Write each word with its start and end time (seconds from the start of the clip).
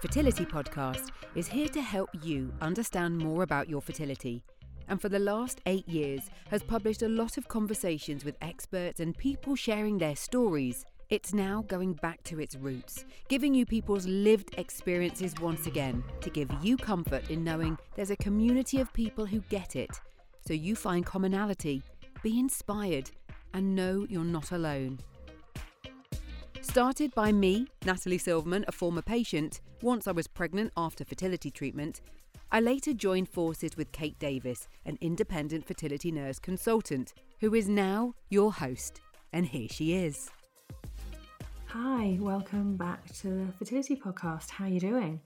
the 0.00 0.08
Fertility 0.08 0.44
Podcast, 0.44 1.10
is 1.34 1.48
here 1.48 1.68
to 1.68 1.80
help 1.80 2.10
you 2.22 2.52
understand 2.60 3.18
more 3.18 3.42
about 3.42 3.68
your 3.68 3.80
fertility. 3.80 4.44
And 4.88 5.00
for 5.00 5.08
the 5.08 5.18
last 5.18 5.60
eight 5.66 5.88
years, 5.88 6.30
has 6.50 6.62
published 6.62 7.02
a 7.02 7.08
lot 7.08 7.36
of 7.36 7.48
conversations 7.48 8.24
with 8.24 8.36
experts 8.40 9.00
and 9.00 9.16
people 9.16 9.56
sharing 9.56 9.98
their 9.98 10.14
stories. 10.14 10.84
It's 11.10 11.34
now 11.34 11.64
going 11.66 11.94
back 11.94 12.22
to 12.24 12.38
its 12.38 12.54
roots, 12.54 13.06
giving 13.28 13.54
you 13.54 13.66
people's 13.66 14.06
lived 14.06 14.54
experiences 14.56 15.34
once 15.40 15.66
again 15.66 16.04
to 16.20 16.30
give 16.30 16.50
you 16.62 16.76
comfort 16.76 17.30
in 17.30 17.42
knowing 17.42 17.76
there's 17.96 18.10
a 18.10 18.16
community 18.16 18.80
of 18.80 18.92
people 18.92 19.26
who 19.26 19.40
get 19.48 19.74
it. 19.74 20.00
So 20.46 20.52
you 20.52 20.76
find 20.76 21.04
commonality, 21.04 21.82
be 22.22 22.38
inspired, 22.38 23.10
and 23.52 23.74
know 23.74 24.06
you're 24.08 24.24
not 24.24 24.52
alone. 24.52 25.00
Started 26.62 27.14
by 27.14 27.32
me, 27.32 27.66
Natalie 27.84 28.18
Silverman, 28.18 28.64
a 28.68 28.72
former 28.72 29.02
patient, 29.02 29.60
once 29.80 30.06
I 30.06 30.12
was 30.12 30.26
pregnant 30.26 30.72
after 30.76 31.04
fertility 31.04 31.50
treatment, 31.50 32.00
I 32.50 32.60
later 32.60 32.92
joined 32.92 33.28
forces 33.28 33.76
with 33.76 33.92
Kate 33.92 34.18
Davies, 34.18 34.68
an 34.84 34.98
independent 35.00 35.66
fertility 35.66 36.10
nurse 36.10 36.38
consultant, 36.38 37.14
who 37.40 37.54
is 37.54 37.68
now 37.68 38.14
your 38.28 38.52
host. 38.52 39.00
And 39.32 39.46
here 39.46 39.68
she 39.70 39.94
is. 39.94 40.30
Hi, 41.66 42.18
welcome 42.20 42.76
back 42.76 43.06
to 43.18 43.46
the 43.46 43.52
Fertility 43.52 43.96
Podcast. 43.96 44.50
How 44.50 44.64
are 44.64 44.68
you 44.68 44.80
doing? 44.80 45.20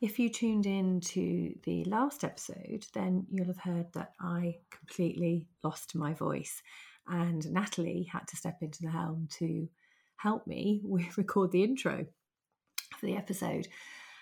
If 0.00 0.18
you 0.18 0.28
tuned 0.28 0.66
in 0.66 1.00
to 1.00 1.54
the 1.64 1.84
last 1.84 2.24
episode, 2.24 2.86
then 2.92 3.26
you'll 3.30 3.46
have 3.46 3.60
heard 3.60 3.92
that 3.94 4.12
I 4.20 4.56
completely 4.70 5.46
lost 5.62 5.94
my 5.94 6.14
voice, 6.14 6.62
and 7.08 7.50
Natalie 7.50 8.08
had 8.10 8.26
to 8.28 8.36
step 8.36 8.58
into 8.60 8.82
the 8.82 8.90
helm 8.90 9.28
to 9.38 9.68
help 10.16 10.46
me 10.46 10.82
record 11.16 11.52
the 11.52 11.62
intro 11.62 12.06
for 12.98 13.06
the 13.06 13.16
episode. 13.16 13.66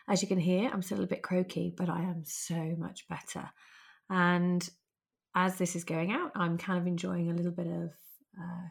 As 0.08 0.22
you 0.22 0.28
can 0.28 0.38
hear, 0.38 0.70
I'm 0.72 0.82
still 0.82 1.02
a 1.02 1.06
bit 1.06 1.22
croaky, 1.22 1.72
but 1.76 1.88
I 1.88 2.02
am 2.02 2.24
so 2.24 2.74
much 2.78 3.06
better. 3.08 3.48
And 4.10 4.68
as 5.34 5.56
this 5.56 5.76
is 5.76 5.84
going 5.84 6.12
out, 6.12 6.32
I'm 6.34 6.58
kind 6.58 6.78
of 6.78 6.86
enjoying 6.86 7.30
a 7.30 7.34
little 7.34 7.52
bit 7.52 7.68
of 7.68 7.90
uh, 8.38 8.68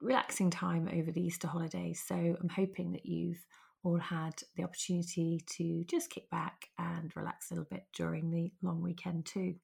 relaxing 0.00 0.50
time 0.50 0.88
over 0.92 1.10
the 1.10 1.22
Easter 1.22 1.48
holidays. 1.48 2.02
So 2.06 2.14
I'm 2.14 2.48
hoping 2.48 2.92
that 2.92 3.06
you've 3.06 3.44
all 3.86 3.98
had 3.98 4.34
the 4.56 4.64
opportunity 4.64 5.40
to 5.46 5.84
just 5.84 6.10
kick 6.10 6.28
back 6.28 6.66
and 6.78 7.12
relax 7.14 7.50
a 7.50 7.54
little 7.54 7.68
bit 7.70 7.84
during 7.94 8.30
the 8.30 8.50
long 8.62 8.82
weekend, 8.82 9.24
too. 9.26 9.54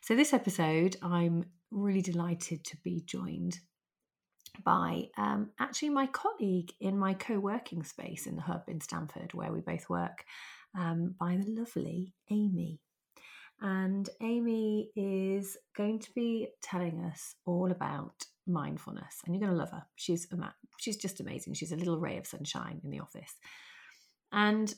So, 0.00 0.16
this 0.16 0.32
episode, 0.32 0.96
I'm 1.02 1.44
really 1.70 2.00
delighted 2.00 2.64
to 2.64 2.76
be 2.78 3.02
joined 3.06 3.60
by 4.64 5.08
um, 5.16 5.50
actually 5.58 5.90
my 5.90 6.06
colleague 6.06 6.72
in 6.80 6.98
my 6.98 7.14
co 7.14 7.38
working 7.38 7.82
space 7.82 8.26
in 8.26 8.36
the 8.36 8.42
hub 8.42 8.64
in 8.68 8.80
Stanford, 8.80 9.32
where 9.34 9.52
we 9.52 9.60
both 9.60 9.88
work, 9.88 10.24
um, 10.76 11.14
by 11.18 11.36
the 11.36 11.50
lovely 11.50 12.14
Amy. 12.30 12.80
And 13.60 14.08
Amy 14.20 14.90
is 14.96 15.56
going 15.76 16.00
to 16.00 16.10
be 16.14 16.48
telling 16.62 17.04
us 17.04 17.36
all 17.46 17.70
about 17.70 18.24
mindfulness, 18.46 19.20
and 19.24 19.34
you're 19.34 19.40
going 19.40 19.52
to 19.52 19.58
love 19.58 19.70
her. 19.70 19.84
She's 19.94 20.26
ama- 20.32 20.54
she's 20.78 20.96
just 20.96 21.20
amazing. 21.20 21.54
She's 21.54 21.72
a 21.72 21.76
little 21.76 22.00
ray 22.00 22.18
of 22.18 22.26
sunshine 22.26 22.80
in 22.82 22.90
the 22.90 23.00
office, 23.00 23.34
and 24.32 24.74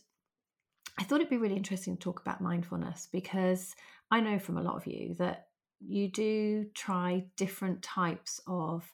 I 0.98 1.04
thought 1.04 1.16
it'd 1.16 1.30
be 1.30 1.38
really 1.38 1.56
interesting 1.56 1.96
to 1.96 2.00
talk 2.00 2.20
about 2.20 2.40
mindfulness 2.40 3.08
because 3.10 3.74
I 4.10 4.20
know 4.20 4.38
from 4.38 4.58
a 4.58 4.62
lot 4.62 4.76
of 4.76 4.86
you 4.86 5.14
that 5.14 5.46
you 5.80 6.08
do 6.08 6.66
try 6.74 7.24
different 7.36 7.82
types 7.82 8.40
of 8.46 8.90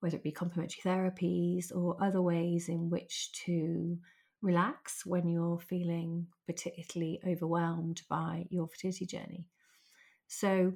whether 0.00 0.16
it 0.16 0.22
be 0.22 0.32
complementary 0.32 0.80
therapies 0.84 1.74
or 1.74 1.96
other 2.02 2.22
ways 2.22 2.68
in 2.68 2.90
which 2.90 3.32
to 3.44 3.98
relax 4.42 5.04
when 5.04 5.28
you're 5.28 5.58
feeling 5.58 6.26
particularly 6.46 7.20
overwhelmed 7.26 8.02
by 8.08 8.46
your 8.50 8.68
fertility 8.68 9.06
journey. 9.06 9.46
So, 10.28 10.74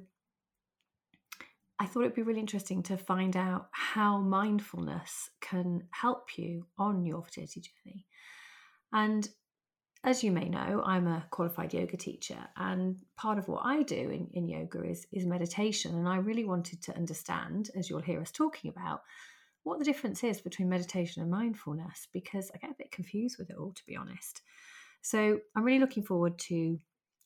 I 1.79 1.85
thought 1.85 2.01
it'd 2.01 2.15
be 2.15 2.21
really 2.21 2.39
interesting 2.39 2.83
to 2.83 2.97
find 2.97 3.35
out 3.35 3.67
how 3.71 4.19
mindfulness 4.19 5.29
can 5.41 5.83
help 5.91 6.37
you 6.37 6.67
on 6.77 7.05
your 7.05 7.23
fertility 7.23 7.61
journey. 7.61 8.05
And 8.91 9.27
as 10.03 10.23
you 10.23 10.31
may 10.31 10.49
know, 10.49 10.83
I'm 10.85 11.07
a 11.07 11.25
qualified 11.29 11.73
yoga 11.73 11.95
teacher, 11.95 12.37
and 12.57 12.97
part 13.15 13.37
of 13.37 13.47
what 13.47 13.65
I 13.65 13.83
do 13.83 13.95
in, 13.95 14.27
in 14.33 14.49
yoga 14.49 14.83
is, 14.83 15.07
is 15.11 15.25
meditation. 15.25 15.95
And 15.95 16.07
I 16.09 16.17
really 16.17 16.43
wanted 16.43 16.81
to 16.83 16.95
understand, 16.95 17.69
as 17.75 17.89
you'll 17.89 18.01
hear 18.01 18.19
us 18.19 18.31
talking 18.31 18.69
about, 18.69 19.01
what 19.63 19.79
the 19.79 19.85
difference 19.85 20.23
is 20.23 20.41
between 20.41 20.67
meditation 20.67 21.21
and 21.21 21.31
mindfulness, 21.31 22.07
because 22.11 22.51
I 22.53 22.57
get 22.57 22.71
a 22.71 22.77
bit 22.77 22.91
confused 22.91 23.37
with 23.39 23.49
it 23.49 23.55
all, 23.57 23.71
to 23.71 23.85
be 23.87 23.95
honest. 23.95 24.41
So 25.01 25.39
I'm 25.55 25.63
really 25.63 25.79
looking 25.79 26.03
forward 26.03 26.37
to 26.39 26.77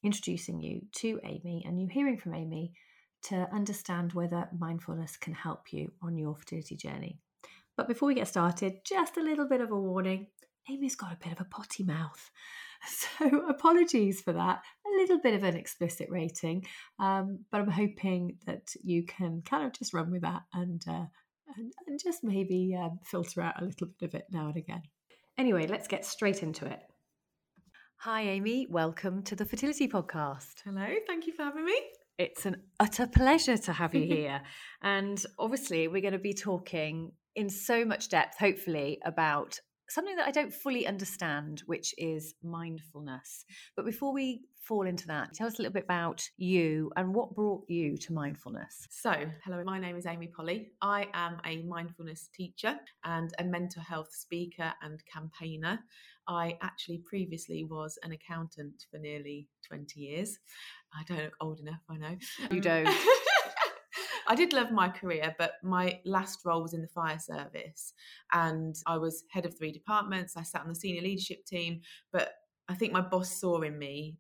introducing 0.03 0.61
you 0.61 0.81
to 0.97 1.19
Amy 1.23 1.63
and 1.66 1.81
you 1.81 1.87
hearing 1.87 2.17
from 2.17 2.35
Amy 2.35 2.73
to 3.23 3.49
understand 3.51 4.13
whether 4.13 4.47
mindfulness 4.57 5.17
can 5.17 5.33
help 5.33 5.73
you 5.73 5.91
on 6.03 6.16
your 6.16 6.35
fertility 6.35 6.75
journey. 6.75 7.17
But 7.75 7.87
before 7.87 8.07
we 8.07 8.13
get 8.13 8.27
started, 8.27 8.81
just 8.85 9.17
a 9.17 9.23
little 9.23 9.47
bit 9.47 9.61
of 9.61 9.71
a 9.71 9.75
warning 9.75 10.27
Amy's 10.69 10.95
got 10.95 11.13
a 11.13 11.17
bit 11.23 11.31
of 11.31 11.39
a 11.39 11.45
potty 11.45 11.83
mouth. 11.83 12.29
So, 13.19 13.45
apologies 13.49 14.21
for 14.21 14.33
that. 14.33 14.61
A 14.85 15.01
little 15.01 15.19
bit 15.19 15.33
of 15.33 15.43
an 15.43 15.55
explicit 15.55 16.07
rating, 16.09 16.65
um, 16.99 17.39
but 17.51 17.61
I'm 17.61 17.69
hoping 17.69 18.37
that 18.45 18.69
you 18.83 19.05
can 19.05 19.41
kind 19.43 19.65
of 19.65 19.73
just 19.73 19.93
run 19.93 20.11
with 20.11 20.21
that 20.21 20.43
and 20.53 20.81
uh, 20.87 21.05
and, 21.55 21.73
and, 21.87 21.99
just 21.99 22.23
maybe 22.23 22.77
um, 22.79 22.99
filter 23.03 23.41
out 23.41 23.61
a 23.61 23.65
little 23.65 23.87
bit 23.99 24.07
of 24.07 24.15
it 24.15 24.25
now 24.31 24.47
and 24.47 24.57
again. 24.57 24.83
Anyway, 25.37 25.67
let's 25.67 25.87
get 25.87 26.05
straight 26.05 26.43
into 26.43 26.65
it. 26.65 26.79
Hi, 28.01 28.21
Amy. 28.21 28.67
Welcome 28.69 29.23
to 29.23 29.35
the 29.35 29.45
Fertility 29.45 29.87
Podcast. 29.87 30.61
Hello. 30.63 30.87
Thank 31.07 31.25
you 31.25 31.33
for 31.33 31.43
having 31.43 31.65
me. 31.65 31.79
It's 32.17 32.45
an 32.45 32.57
utter 32.79 33.07
pleasure 33.07 33.57
to 33.57 33.73
have 33.73 33.95
you 33.95 34.03
here. 34.15 34.41
and 34.81 35.23
obviously, 35.39 35.87
we're 35.87 36.01
going 36.01 36.13
to 36.13 36.19
be 36.19 36.33
talking 36.33 37.11
in 37.35 37.49
so 37.49 37.85
much 37.85 38.09
depth, 38.09 38.37
hopefully, 38.37 38.99
about 39.05 39.59
something 39.89 40.15
that 40.17 40.27
I 40.27 40.31
don't 40.31 40.53
fully 40.53 40.85
understand, 40.87 41.63
which 41.65 41.93
is 41.97 42.35
mindfulness. 42.43 43.45
But 43.75 43.85
before 43.85 44.13
we 44.13 44.41
fall 44.61 44.85
into 44.85 45.07
that, 45.07 45.33
tell 45.33 45.47
us 45.47 45.59
a 45.59 45.61
little 45.61 45.73
bit 45.73 45.85
about 45.85 46.21
you 46.37 46.91
and 46.97 47.13
what 47.13 47.33
brought 47.33 47.63
you 47.69 47.97
to 47.97 48.13
mindfulness. 48.13 48.87
So, 48.89 49.13
hello, 49.45 49.63
my 49.63 49.79
name 49.79 49.95
is 49.95 50.05
Amy 50.05 50.27
Polly. 50.27 50.71
I 50.81 51.07
am 51.13 51.37
a 51.45 51.63
mindfulness 51.63 52.29
teacher 52.33 52.77
and 53.05 53.33
a 53.39 53.43
mental 53.43 53.81
health 53.81 54.09
speaker 54.11 54.73
and 54.81 55.01
campaigner. 55.11 55.79
I 56.27 56.57
actually 56.61 57.01
previously 57.05 57.63
was 57.63 57.97
an 58.03 58.11
accountant 58.11 58.85
for 58.91 58.99
nearly 58.99 59.47
20 59.67 59.99
years. 59.99 60.37
I 60.93 61.03
don't 61.07 61.23
look 61.23 61.33
old 61.39 61.59
enough, 61.61 61.81
I 61.89 61.97
know. 61.97 62.17
You 62.51 62.57
um, 62.57 62.61
don't. 62.61 62.87
I 64.27 64.35
did 64.35 64.53
love 64.53 64.71
my 64.71 64.89
career, 64.89 65.33
but 65.38 65.53
my 65.63 65.99
last 66.05 66.45
role 66.45 66.61
was 66.61 66.73
in 66.73 66.81
the 66.81 66.88
fire 66.88 67.19
service 67.19 67.93
and 68.33 68.75
I 68.85 68.97
was 68.97 69.23
head 69.29 69.45
of 69.45 69.57
three 69.57 69.71
departments. 69.71 70.35
I 70.35 70.43
sat 70.43 70.61
on 70.61 70.69
the 70.69 70.75
senior 70.75 71.01
leadership 71.01 71.45
team, 71.45 71.81
but 72.11 72.33
I 72.67 72.75
think 72.75 72.91
my 72.91 73.01
boss 73.01 73.31
saw 73.31 73.61
in 73.61 73.79
me 73.79 74.17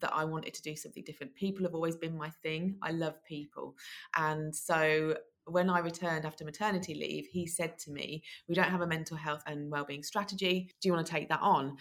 that 0.00 0.12
I 0.12 0.24
wanted 0.24 0.54
to 0.54 0.62
do 0.62 0.74
something 0.74 1.04
different. 1.04 1.34
People 1.36 1.64
have 1.64 1.74
always 1.74 1.96
been 1.96 2.16
my 2.16 2.30
thing. 2.42 2.76
I 2.82 2.90
love 2.90 3.14
people. 3.24 3.76
And 4.16 4.54
so 4.54 5.16
when 5.46 5.70
I 5.70 5.78
returned 5.78 6.24
after 6.24 6.44
maternity 6.44 6.94
leave, 6.94 7.26
he 7.26 7.46
said 7.46 7.78
to 7.80 7.92
me, 7.92 8.22
We 8.48 8.54
don't 8.54 8.70
have 8.70 8.80
a 8.80 8.86
mental 8.86 9.16
health 9.16 9.42
and 9.46 9.70
wellbeing 9.70 10.02
strategy. 10.02 10.70
Do 10.80 10.88
you 10.88 10.92
want 10.92 11.06
to 11.06 11.12
take 11.12 11.28
that 11.28 11.42
on? 11.42 11.76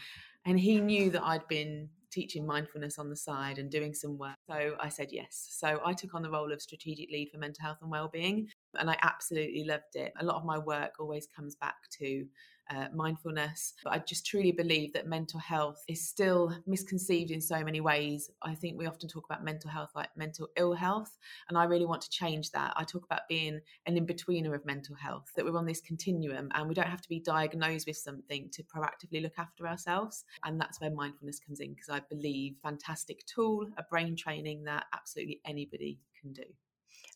And 0.45 0.59
he 0.59 0.79
knew 0.79 1.09
that 1.11 1.23
I'd 1.23 1.47
been 1.47 1.89
teaching 2.13 2.45
mindfulness 2.45 2.99
on 2.99 3.09
the 3.09 3.15
side 3.15 3.57
and 3.57 3.69
doing 3.69 3.93
some 3.93 4.17
work. 4.17 4.35
So 4.47 4.75
I 4.79 4.89
said 4.89 5.09
yes. 5.11 5.47
So 5.51 5.81
I 5.83 5.93
took 5.93 6.13
on 6.13 6.21
the 6.21 6.29
role 6.29 6.51
of 6.51 6.61
strategic 6.61 7.09
lead 7.09 7.29
for 7.31 7.39
mental 7.39 7.63
health 7.63 7.79
and 7.81 7.89
well-being 7.89 8.47
and 8.79 8.89
I 8.89 8.97
absolutely 9.01 9.63
loved 9.63 9.95
it. 9.95 10.13
A 10.19 10.25
lot 10.25 10.35
of 10.35 10.45
my 10.45 10.57
work 10.57 10.93
always 10.99 11.27
comes 11.35 11.55
back 11.55 11.75
to 11.99 12.25
uh, 12.73 12.87
mindfulness. 12.93 13.73
But 13.83 13.93
I 13.93 13.99
just 13.99 14.25
truly 14.25 14.51
believe 14.51 14.93
that 14.93 15.07
mental 15.07 15.39
health 15.39 15.83
is 15.87 16.07
still 16.07 16.55
misconceived 16.65 17.31
in 17.31 17.41
so 17.41 17.63
many 17.63 17.81
ways. 17.81 18.29
I 18.41 18.55
think 18.55 18.77
we 18.77 18.85
often 18.85 19.09
talk 19.09 19.25
about 19.25 19.43
mental 19.43 19.69
health 19.69 19.91
like 19.95 20.09
mental 20.15 20.47
ill 20.57 20.73
health, 20.73 21.17
and 21.49 21.57
I 21.57 21.63
really 21.65 21.85
want 21.85 22.01
to 22.03 22.09
change 22.09 22.51
that. 22.51 22.73
I 22.75 22.83
talk 22.83 23.05
about 23.05 23.27
being 23.27 23.59
an 23.85 23.97
in 23.97 24.05
betweener 24.05 24.55
of 24.55 24.65
mental 24.65 24.95
health, 24.95 25.31
that 25.35 25.45
we're 25.45 25.57
on 25.57 25.65
this 25.65 25.81
continuum 25.81 26.49
and 26.53 26.67
we 26.67 26.73
don't 26.73 26.87
have 26.87 27.01
to 27.01 27.09
be 27.09 27.19
diagnosed 27.19 27.87
with 27.87 27.97
something 27.97 28.49
to 28.51 28.63
proactively 28.63 29.21
look 29.21 29.37
after 29.37 29.67
ourselves. 29.67 30.25
And 30.43 30.59
that's 30.59 30.79
where 30.81 30.91
mindfulness 30.91 31.39
comes 31.39 31.59
in 31.59 31.73
because 31.73 31.89
I 31.89 32.01
believe 32.09 32.55
fantastic 32.61 33.25
tool, 33.25 33.67
a 33.77 33.83
brain 33.83 34.15
training 34.15 34.63
that 34.65 34.85
absolutely 34.93 35.41
anybody 35.45 35.99
can 36.19 36.33
do. 36.33 36.43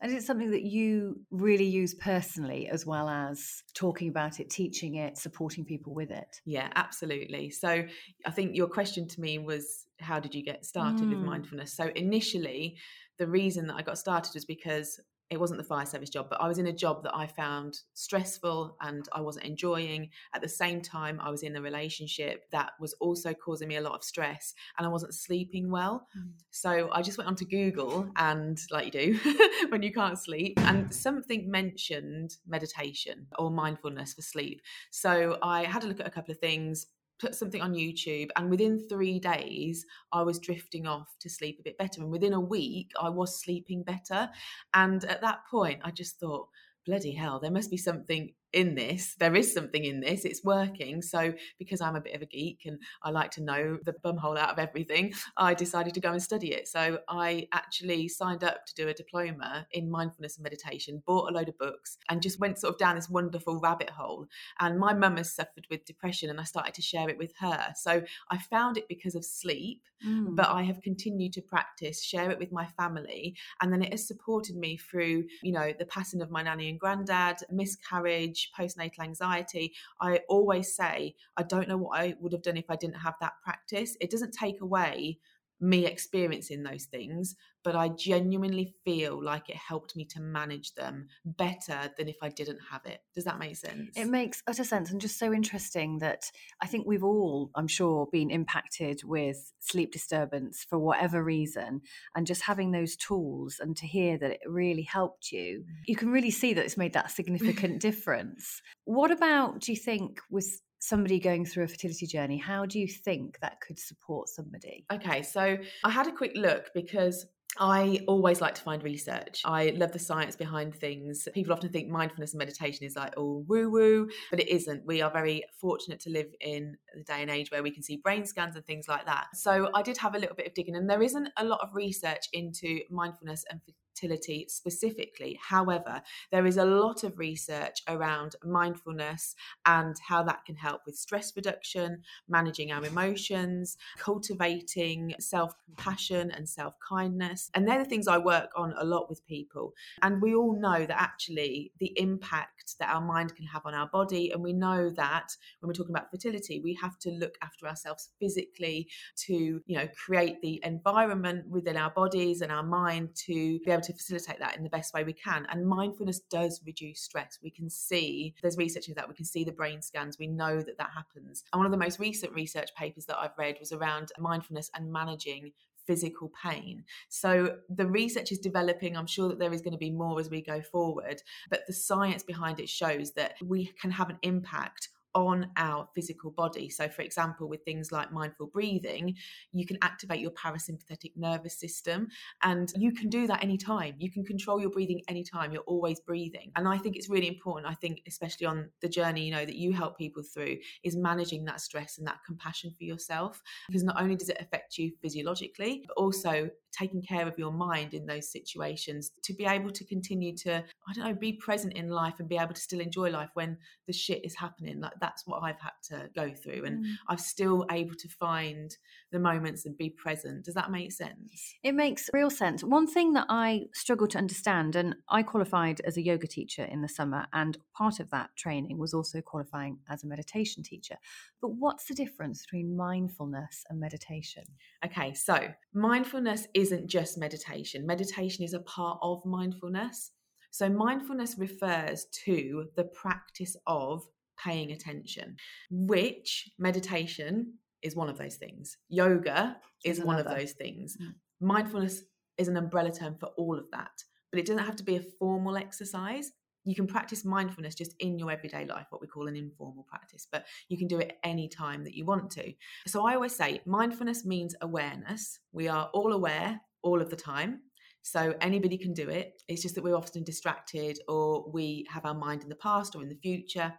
And 0.01 0.13
it's 0.13 0.25
something 0.25 0.51
that 0.51 0.63
you 0.63 1.19
really 1.31 1.65
use 1.65 1.95
personally, 1.95 2.67
as 2.69 2.85
well 2.85 3.09
as 3.09 3.63
talking 3.73 4.09
about 4.09 4.39
it, 4.39 4.49
teaching 4.49 4.95
it, 4.95 5.17
supporting 5.17 5.65
people 5.65 5.93
with 5.93 6.11
it. 6.11 6.41
Yeah, 6.45 6.69
absolutely. 6.75 7.49
So 7.49 7.83
I 8.25 8.31
think 8.31 8.55
your 8.55 8.67
question 8.67 9.07
to 9.07 9.21
me 9.21 9.39
was, 9.39 9.85
how 9.99 10.19
did 10.19 10.35
you 10.35 10.43
get 10.43 10.65
started 10.65 11.01
mm. 11.01 11.09
with 11.09 11.19
mindfulness? 11.19 11.73
So 11.73 11.89
initially, 11.95 12.77
the 13.17 13.27
reason 13.27 13.67
that 13.67 13.75
I 13.75 13.81
got 13.81 13.97
started 13.97 14.33
was 14.35 14.45
because 14.45 14.99
it 15.29 15.39
wasn't 15.39 15.57
the 15.57 15.63
fire 15.63 15.85
service 15.85 16.09
job, 16.09 16.27
but 16.29 16.39
I 16.41 16.47
was 16.47 16.57
in 16.57 16.67
a 16.67 16.73
job 16.73 17.03
that 17.03 17.15
I 17.15 17.27
found 17.27 17.79
stressful 17.93 18.77
and 18.81 19.07
I 19.11 19.19
wasn't 19.19 19.45
enjoying. 19.45 20.09
At 20.33 20.41
the 20.41 20.47
same 20.47 20.81
time, 20.81 21.19
I 21.21 21.29
was 21.29 21.43
in 21.43 21.55
a 21.55 21.61
relationship 21.61 22.49
that 22.51 22.71
was 22.79 22.93
also 22.93 23.33
causing 23.33 23.67
me 23.67 23.75
a 23.75 23.81
lot 23.81 23.93
of 23.93 24.03
stress 24.03 24.53
and 24.77 24.87
I 24.87 24.89
wasn't 24.89 25.13
sleeping 25.13 25.69
well. 25.69 26.07
Mm. 26.17 26.31
So 26.51 26.89
I 26.93 27.01
just 27.01 27.17
went 27.17 27.27
onto 27.27 27.45
Google 27.45 28.09
and, 28.15 28.57
like 28.71 28.85
you 28.85 28.91
do 28.91 29.19
when 29.69 29.83
you 29.83 29.91
can't 29.91 30.17
sleep, 30.17 30.59
and 30.61 30.93
something 30.93 31.49
mentioned 31.51 32.37
meditation 32.47 33.27
or 33.37 33.51
mindfulness 33.51 34.13
for 34.13 34.21
sleep. 34.21 34.61
So 34.91 35.37
I 35.41 35.65
had 35.65 35.83
a 35.83 35.87
look 35.87 35.99
at 35.99 36.07
a 36.07 36.11
couple 36.11 36.31
of 36.31 36.39
things, 36.39 36.87
put 37.19 37.35
something 37.35 37.61
on 37.61 37.73
YouTube, 37.73 38.29
and 38.35 38.49
within 38.49 38.87
three 38.87 39.19
days, 39.19 39.85
I 40.11 40.21
was 40.21 40.39
drifting 40.39 40.87
off 40.87 41.15
to 41.21 41.29
sleep 41.29 41.59
a 41.59 41.63
bit 41.63 41.77
better. 41.77 42.01
And 42.01 42.11
within 42.11 42.33
a 42.33 42.39
week, 42.39 42.91
I 42.99 43.09
was 43.09 43.41
sleeping 43.41 43.83
better. 43.83 44.29
And 44.73 45.03
at 45.05 45.21
that 45.21 45.39
point, 45.49 45.81
I 45.83 45.91
just 45.91 46.19
thought, 46.19 46.49
bloody 46.85 47.13
hell, 47.13 47.39
there 47.39 47.51
must 47.51 47.69
be 47.69 47.77
something 47.77 48.31
in 48.53 48.75
this. 48.75 49.15
There 49.19 49.35
is 49.35 49.53
something 49.53 49.83
in 49.83 49.99
this. 49.99 50.25
It's 50.25 50.43
working. 50.43 51.01
So, 51.01 51.33
because 51.59 51.81
I'm 51.81 51.95
a 51.95 52.01
bit 52.01 52.15
of 52.15 52.21
a 52.21 52.25
geek 52.25 52.61
and 52.65 52.79
I 53.03 53.09
like 53.09 53.31
to 53.31 53.43
know 53.43 53.77
the 53.83 53.93
bumhole 53.93 54.37
out 54.37 54.51
of 54.51 54.59
everything, 54.59 55.13
I 55.35 55.53
decided 55.53 55.93
to 55.95 55.99
go 55.99 56.11
and 56.11 56.21
study 56.21 56.53
it. 56.53 56.67
So, 56.67 56.99
I 57.07 57.47
actually 57.51 58.07
signed 58.07 58.43
up 58.43 58.65
to 58.65 58.75
do 58.75 58.87
a 58.87 58.93
diploma 58.93 59.67
in 59.71 59.91
mindfulness 59.91 60.37
and 60.37 60.43
meditation, 60.43 61.03
bought 61.05 61.29
a 61.29 61.33
load 61.33 61.49
of 61.49 61.57
books, 61.57 61.97
and 62.09 62.21
just 62.21 62.39
went 62.39 62.57
sort 62.57 62.73
of 62.73 62.79
down 62.79 62.95
this 62.95 63.09
wonderful 63.09 63.59
rabbit 63.59 63.89
hole. 63.89 64.27
And 64.59 64.79
my 64.79 64.93
mum 64.93 65.17
has 65.17 65.33
suffered 65.33 65.67
with 65.69 65.85
depression, 65.85 66.29
and 66.29 66.39
I 66.39 66.43
started 66.43 66.73
to 66.75 66.81
share 66.81 67.09
it 67.09 67.17
with 67.17 67.33
her. 67.39 67.73
So, 67.75 68.01
I 68.31 68.37
found 68.37 68.77
it 68.77 68.87
because 68.87 69.15
of 69.15 69.25
sleep, 69.25 69.83
mm. 70.05 70.35
but 70.35 70.49
I 70.49 70.63
have 70.63 70.81
continued 70.81 71.33
to 71.33 71.41
practice, 71.41 72.03
share 72.03 72.31
it 72.31 72.39
with 72.39 72.51
my 72.51 72.65
family, 72.65 73.35
and 73.61 73.73
then 73.73 73.81
it 73.81 73.91
has 73.91 74.07
supported 74.07 74.55
me 74.55 74.77
through, 74.77 75.25
you 75.41 75.51
know, 75.51 75.73
the 75.77 75.85
passing 75.85 76.21
of 76.21 76.31
my 76.31 76.43
nanny 76.43 76.69
and 76.69 76.79
granddad, 76.79 77.37
miscarriage 77.51 78.36
postnatal 78.57 78.99
anxiety, 78.99 79.73
I 80.01 80.21
always 80.27 80.75
say, 80.75 81.15
I 81.35 81.43
don't 81.43 81.67
know 81.67 81.77
what 81.77 81.99
I 81.99 82.15
would 82.19 82.33
have 82.33 82.41
done 82.41 82.57
if 82.57 82.69
I 82.69 82.75
didn't 82.75 82.97
have 82.97 83.15
that 83.21 83.33
practice. 83.43 83.97
It 83.99 84.09
doesn't 84.09 84.31
take 84.33 84.61
away 84.61 85.19
me 85.59 85.85
experiencing 85.85 86.63
those 86.63 86.85
things, 86.85 87.35
but 87.63 87.75
I 87.75 87.89
genuinely 87.89 88.75
feel 88.85 89.21
like 89.21 89.49
it 89.49 89.57
helped 89.57 89.95
me 89.95 90.05
to 90.05 90.21
manage 90.21 90.73
them 90.75 91.07
better 91.25 91.91
than 91.97 92.07
if 92.07 92.17
I 92.21 92.29
didn't 92.29 92.59
have 92.71 92.85
it. 92.85 93.01
Does 93.13 93.25
that 93.25 93.39
make 93.39 93.57
sense? 93.57 93.89
It 93.95 94.07
makes 94.07 94.41
utter 94.47 94.63
sense 94.63 94.91
and 94.91 95.01
just 95.01 95.19
so 95.19 95.33
interesting 95.33 95.97
that 95.99 96.31
I 96.61 96.67
think 96.67 96.85
we've 96.87 97.03
all, 97.03 97.51
I'm 97.55 97.67
sure, 97.67 98.07
been 98.11 98.29
impacted 98.29 99.01
with 99.03 99.51
sleep 99.59 99.91
disturbance 99.91 100.65
for 100.69 100.79
whatever 100.79 101.23
reason. 101.23 101.81
And 102.15 102.27
just 102.27 102.43
having 102.43 102.71
those 102.71 102.95
tools 102.95 103.57
and 103.59 103.75
to 103.77 103.87
hear 103.87 104.17
that 104.17 104.31
it 104.31 104.39
really 104.45 104.83
helped 104.83 105.31
you, 105.31 105.65
mm. 105.67 105.73
you 105.87 105.95
can 105.95 106.09
really 106.09 106.31
see 106.31 106.53
that 106.53 106.63
it's 106.63 106.77
made 106.77 106.93
that 106.93 107.11
significant 107.11 107.81
difference. 107.81 108.61
What 108.85 109.11
about, 109.11 109.59
do 109.59 109.71
you 109.71 109.77
think, 109.77 110.19
with 110.29 110.61
somebody 110.79 111.19
going 111.19 111.45
through 111.45 111.63
a 111.63 111.67
fertility 111.67 112.05
journey, 112.05 112.37
how 112.37 112.65
do 112.65 112.79
you 112.79 112.87
think 112.87 113.39
that 113.39 113.59
could 113.61 113.79
support 113.79 114.29
somebody? 114.29 114.85
Okay, 114.91 115.21
so 115.21 115.57
I 115.83 115.89
had 115.89 116.07
a 116.07 116.11
quick 116.11 116.33
look 116.35 116.71
because 116.73 117.25
I 117.59 118.01
always 118.07 118.39
like 118.39 118.55
to 118.55 118.61
find 118.61 118.83
research. 118.83 119.41
I 119.43 119.73
love 119.75 119.91
the 119.91 119.99
science 119.99 120.35
behind 120.35 120.75
things. 120.75 121.27
People 121.33 121.53
often 121.53 121.71
think 121.71 121.89
mindfulness 121.89 122.33
and 122.33 122.39
meditation 122.39 122.85
is 122.85 122.95
like 122.95 123.15
all 123.17 123.43
woo 123.47 123.69
woo, 123.69 124.09
but 124.29 124.39
it 124.39 124.49
isn't. 124.49 124.85
We 124.85 125.01
are 125.01 125.09
very 125.09 125.43
fortunate 125.59 125.99
to 126.01 126.09
live 126.09 126.27
in 126.39 126.77
the 126.93 127.03
day 127.03 127.21
and 127.21 127.31
age 127.31 127.49
where 127.49 127.63
we 127.63 127.71
can 127.71 127.83
see 127.83 127.97
brain 127.97 128.25
scans 128.25 128.55
and 128.55 128.65
things 128.65 128.87
like 128.87 129.05
that. 129.05 129.27
So 129.33 129.69
I 129.73 129.81
did 129.81 129.97
have 129.97 130.13
a 130.13 130.19
little 130.19 130.35
bit 130.35 130.47
of 130.47 130.53
digging, 130.53 130.75
and 130.75 130.89
there 130.89 131.01
isn't 131.01 131.29
a 131.37 131.45
lot 131.45 131.61
of 131.63 131.73
research 131.73 132.27
into 132.31 132.81
mindfulness 132.91 133.43
and 133.49 133.61
fertility 133.97 134.45
specifically. 134.49 135.39
However, 135.41 136.01
there 136.31 136.45
is 136.45 136.57
a 136.57 136.65
lot 136.65 137.03
of 137.03 137.17
research 137.17 137.81
around 137.87 138.35
mindfulness 138.43 139.35
and 139.65 139.95
how 140.07 140.23
that 140.23 140.45
can 140.45 140.55
help 140.55 140.81
with 140.85 140.95
stress 140.95 141.33
reduction, 141.35 142.01
managing 142.27 142.71
our 142.71 142.85
emotions, 142.85 143.77
cultivating 143.97 145.15
self 145.19 145.53
compassion 145.65 146.31
and 146.31 146.47
self 146.47 146.75
kindness. 146.87 147.49
And 147.53 147.67
they're 147.67 147.83
the 147.83 147.89
things 147.89 148.07
I 148.07 148.17
work 148.17 148.49
on 148.55 148.73
a 148.77 148.85
lot 148.85 149.09
with 149.09 149.25
people. 149.25 149.73
And 150.01 150.21
we 150.21 150.35
all 150.35 150.59
know 150.59 150.85
that 150.85 151.01
actually 151.01 151.71
the 151.79 151.93
impact 151.99 152.75
that 152.79 152.89
our 152.89 153.01
mind 153.01 153.35
can 153.35 153.45
have 153.45 153.65
on 153.65 153.73
our 153.73 153.87
body, 153.87 154.31
and 154.31 154.41
we 154.41 154.53
know 154.53 154.89
that 154.91 155.29
when 155.59 155.67
we're 155.67 155.73
talking 155.73 155.95
about 155.95 156.11
fertility, 156.11 156.59
we 156.63 156.77
have 156.81 156.97
to 156.99 157.09
look 157.11 157.35
after 157.41 157.67
ourselves 157.67 158.09
physically 158.19 158.87
to, 159.15 159.61
you 159.65 159.77
know, 159.77 159.87
create 160.05 160.41
the 160.41 160.61
environment 160.63 161.47
within 161.49 161.77
our 161.77 161.91
bodies 161.91 162.41
and 162.41 162.51
our 162.51 162.63
mind 162.63 163.09
to 163.15 163.59
be 163.59 163.71
able 163.71 163.81
to 163.81 163.86
to 163.87 163.93
facilitate 163.93 164.39
that 164.39 164.55
in 164.55 164.63
the 164.63 164.69
best 164.69 164.93
way 164.93 165.03
we 165.03 165.13
can. 165.13 165.47
And 165.49 165.67
mindfulness 165.67 166.19
does 166.19 166.61
reduce 166.65 167.01
stress. 167.01 167.39
We 167.41 167.49
can 167.49 167.69
see, 167.69 168.35
there's 168.41 168.57
research 168.57 168.87
into 168.87 168.95
that, 168.95 169.09
we 169.09 169.15
can 169.15 169.25
see 169.25 169.43
the 169.43 169.51
brain 169.51 169.81
scans, 169.81 170.19
we 170.19 170.27
know 170.27 170.61
that 170.61 170.77
that 170.77 170.91
happens. 170.95 171.43
And 171.51 171.59
one 171.59 171.65
of 171.65 171.71
the 171.71 171.77
most 171.77 171.99
recent 171.99 172.33
research 172.33 172.69
papers 172.75 173.05
that 173.05 173.17
I've 173.17 173.37
read 173.37 173.57
was 173.59 173.71
around 173.71 174.11
mindfulness 174.19 174.69
and 174.75 174.91
managing 174.91 175.51
physical 175.87 176.31
pain. 176.43 176.83
So 177.07 177.57
the 177.69 177.87
research 177.87 178.31
is 178.31 178.39
developing. 178.39 178.95
I'm 178.95 179.07
sure 179.07 179.29
that 179.29 179.39
there 179.39 179.53
is 179.53 179.61
going 179.61 179.71
to 179.71 179.77
be 179.77 179.89
more 179.89 180.19
as 180.19 180.29
we 180.29 180.41
go 180.41 180.61
forward, 180.61 181.23
but 181.49 181.65
the 181.65 181.73
science 181.73 182.23
behind 182.23 182.59
it 182.59 182.69
shows 182.69 183.13
that 183.13 183.35
we 183.43 183.67
can 183.79 183.91
have 183.91 184.09
an 184.09 184.19
impact 184.21 184.89
on 185.15 185.49
our 185.57 185.87
physical 185.95 186.31
body. 186.31 186.69
So, 186.69 186.87
for 186.89 187.01
example, 187.01 187.47
with 187.47 187.63
things 187.63 187.91
like 187.91 188.11
mindful 188.11 188.47
breathing, 188.47 189.15
you 189.51 189.65
can 189.65 189.77
activate 189.81 190.19
your 190.19 190.31
parasympathetic 190.31 191.11
nervous 191.15 191.59
system, 191.59 192.07
and 192.43 192.71
you 192.75 192.91
can 192.91 193.09
do 193.09 193.27
that 193.27 193.43
anytime. 193.43 193.95
You 193.97 194.11
can 194.11 194.23
control 194.23 194.59
your 194.59 194.69
breathing 194.69 195.01
anytime. 195.07 195.51
You're 195.51 195.61
always 195.63 195.99
breathing. 195.99 196.51
And 196.55 196.67
I 196.67 196.77
think 196.77 196.95
it's 196.95 197.09
really 197.09 197.27
important. 197.27 197.71
I 197.71 197.75
think, 197.75 198.01
especially 198.07 198.47
on 198.47 198.69
the 198.81 198.89
journey, 198.89 199.25
you 199.25 199.31
know, 199.31 199.45
that 199.45 199.55
you 199.55 199.73
help 199.73 199.97
people 199.97 200.23
through, 200.23 200.57
is 200.83 200.95
managing 200.95 201.45
that 201.45 201.61
stress 201.61 201.97
and 201.97 202.07
that 202.07 202.19
compassion 202.25 202.73
for 202.77 202.83
yourself. 202.83 203.41
Because 203.67 203.83
not 203.83 204.01
only 204.01 204.15
does 204.15 204.29
it 204.29 204.37
affect 204.39 204.77
you 204.77 204.91
physiologically, 205.01 205.83
but 205.87 205.93
also 205.95 206.49
taking 206.71 207.01
care 207.01 207.27
of 207.27 207.37
your 207.37 207.51
mind 207.51 207.93
in 207.93 208.05
those 208.05 208.31
situations 208.31 209.11
to 209.23 209.33
be 209.33 209.45
able 209.45 209.71
to 209.71 209.83
continue 209.85 210.35
to 210.35 210.55
i 210.55 210.93
don't 210.93 211.05
know 211.05 211.13
be 211.13 211.33
present 211.33 211.73
in 211.73 211.89
life 211.89 212.15
and 212.19 212.29
be 212.29 212.37
able 212.37 212.53
to 212.53 212.61
still 212.61 212.79
enjoy 212.79 213.09
life 213.09 213.29
when 213.33 213.57
the 213.87 213.93
shit 213.93 214.23
is 214.23 214.35
happening. 214.35 214.79
Like 214.79 214.93
that's 214.99 215.25
what 215.25 215.41
i've 215.43 215.59
had 215.59 215.71
to 215.89 216.09
go 216.15 216.33
through 216.33 216.65
and 216.65 216.85
mm. 216.85 216.93
i'm 217.07 217.17
still 217.17 217.65
able 217.71 217.95
to 217.95 218.07
find 218.07 218.75
the 219.11 219.19
moments 219.19 219.65
and 219.65 219.77
be 219.77 219.89
present. 219.89 220.45
Does 220.45 220.53
that 220.55 220.71
make 220.71 220.91
sense? 220.91 221.55
It 221.63 221.73
makes 221.73 222.09
real 222.13 222.29
sense. 222.29 222.63
One 222.63 222.87
thing 222.87 223.13
that 223.13 223.25
i 223.29 223.65
struggle 223.73 224.07
to 224.07 224.17
understand 224.17 224.75
and 224.75 224.95
i 225.09 225.23
qualified 225.23 225.81
as 225.85 225.97
a 225.97 226.01
yoga 226.01 226.27
teacher 226.27 226.63
in 226.63 226.81
the 226.81 226.89
summer 226.89 227.25
and 227.33 227.57
part 227.75 227.99
of 227.99 228.09
that 228.11 228.29
training 228.35 228.77
was 228.77 228.93
also 228.93 229.21
qualifying 229.21 229.79
as 229.89 230.03
a 230.03 230.07
meditation 230.07 230.63
teacher. 230.63 230.97
But 231.41 231.49
what's 231.49 231.85
the 231.85 231.95
difference 231.95 232.45
between 232.45 232.75
mindfulness 232.75 233.63
and 233.69 233.79
meditation? 233.79 234.43
Okay 234.85 235.13
so 235.13 235.47
mindfulness 235.73 236.47
is 236.53 236.66
isn't 236.67 236.87
just 236.87 237.17
meditation. 237.17 237.85
Meditation 237.85 238.43
is 238.43 238.53
a 238.53 238.59
part 238.61 238.99
of 239.01 239.25
mindfulness. 239.25 240.11
So, 240.51 240.69
mindfulness 240.69 241.35
refers 241.37 242.05
to 242.25 242.65
the 242.75 242.85
practice 242.85 243.55
of 243.67 244.05
paying 244.43 244.71
attention, 244.71 245.35
which 245.69 246.49
meditation 246.59 247.53
is 247.81 247.95
one 247.95 248.09
of 248.09 248.17
those 248.17 248.35
things. 248.35 248.77
Yoga 248.89 249.57
is 249.85 249.99
one 249.99 250.19
of 250.19 250.25
those 250.25 250.53
things. 250.53 250.97
Mm. 251.01 251.13
Mindfulness 251.41 252.03
is 252.37 252.47
an 252.47 252.57
umbrella 252.57 252.91
term 252.91 253.15
for 253.19 253.29
all 253.37 253.57
of 253.57 253.65
that, 253.71 254.03
but 254.31 254.39
it 254.39 254.45
doesn't 254.45 254.65
have 254.65 254.75
to 254.77 254.83
be 254.83 254.97
a 254.97 255.05
formal 255.19 255.57
exercise 255.57 256.31
you 256.67 256.75
can 256.75 256.87
practice 256.87 257.23
mindfulness 257.23 257.75
just 257.75 257.95
in 257.99 258.19
your 258.19 258.31
everyday 258.31 258.65
life, 258.65 258.87
what 258.89 259.01
we 259.01 259.07
call 259.07 259.27
an 259.27 259.35
informal 259.35 259.83
practice, 259.83 260.27
but 260.31 260.45
you 260.69 260.77
can 260.77 260.87
do 260.87 260.99
it 260.99 261.17
any 261.23 261.47
time 261.47 261.83
that 261.83 261.95
you 261.95 262.05
want 262.05 262.29
to. 262.31 262.53
So 262.85 263.07
I 263.07 263.15
always 263.15 263.35
say 263.35 263.61
mindfulness 263.65 264.25
means 264.25 264.55
awareness. 264.61 265.39
We 265.51 265.67
are 265.67 265.89
all 265.93 266.13
aware 266.13 266.59
all 266.81 267.01
of 267.01 267.09
the 267.09 267.15
time. 267.15 267.61
So 268.01 268.35
anybody 268.39 268.77
can 268.77 268.93
do 268.93 269.09
it. 269.09 269.41
It's 269.47 269.61
just 269.61 269.75
that 269.75 269.83
we're 269.83 269.95
often 269.95 270.23
distracted 270.23 270.99
or 271.09 271.49
we 271.51 271.85
have 271.89 272.05
our 272.05 272.13
mind 272.13 272.43
in 272.43 272.49
the 272.49 272.55
past 272.55 272.95
or 272.95 273.01
in 273.01 273.09
the 273.09 273.15
future. 273.15 273.73